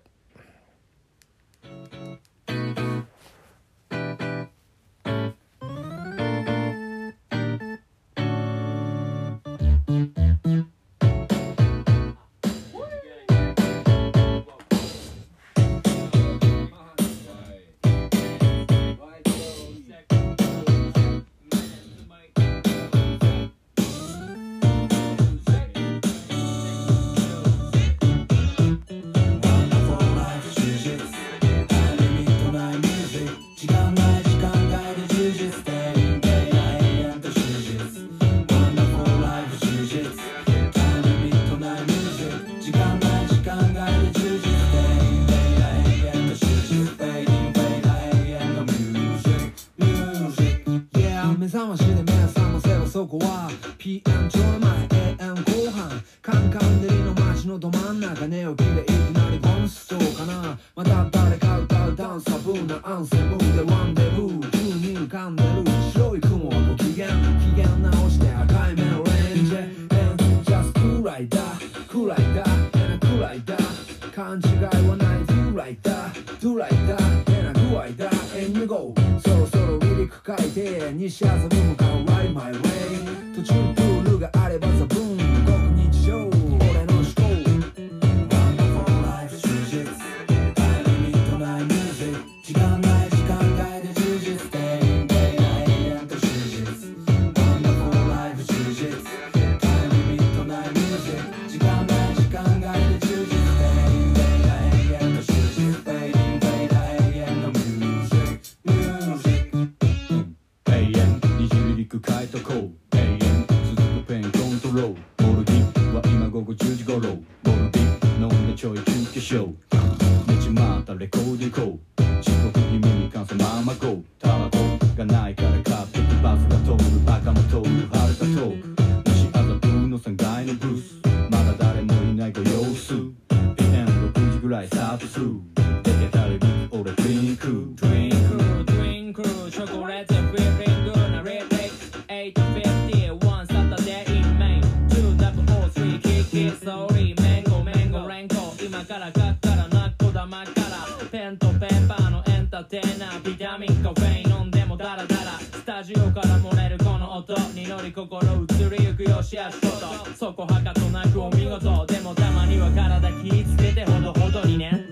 [146.56, 151.08] ソーリーメンゴメンゴレンコ今からガッからなっこ玉から。
[151.12, 155.40] ペンとペーパーのエンターテイナービタミンコフェイン飲んでもダラダラ。
[155.40, 159.68] スタジオから漏れるこの音に乗り心移りゆくよしあしこ
[160.06, 160.16] と。
[160.16, 161.86] そこはかとなくお見事。
[161.88, 164.83] でもたまには体気ぃつけてほどほどにね。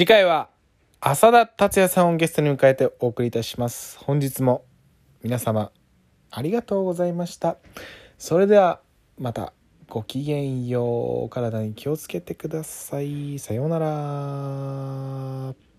[0.00, 0.48] 次回は
[1.02, 3.98] 浅田達也さんをゲストに迎えてお送りいたします。
[3.98, 4.64] 本日も
[5.22, 5.72] 皆様
[6.30, 7.58] ありがとうございました。
[8.16, 8.80] それでは
[9.18, 9.52] また
[9.90, 11.24] ごきげんよう。
[11.24, 13.38] お体に気をつけてください。
[13.38, 15.69] さようなら。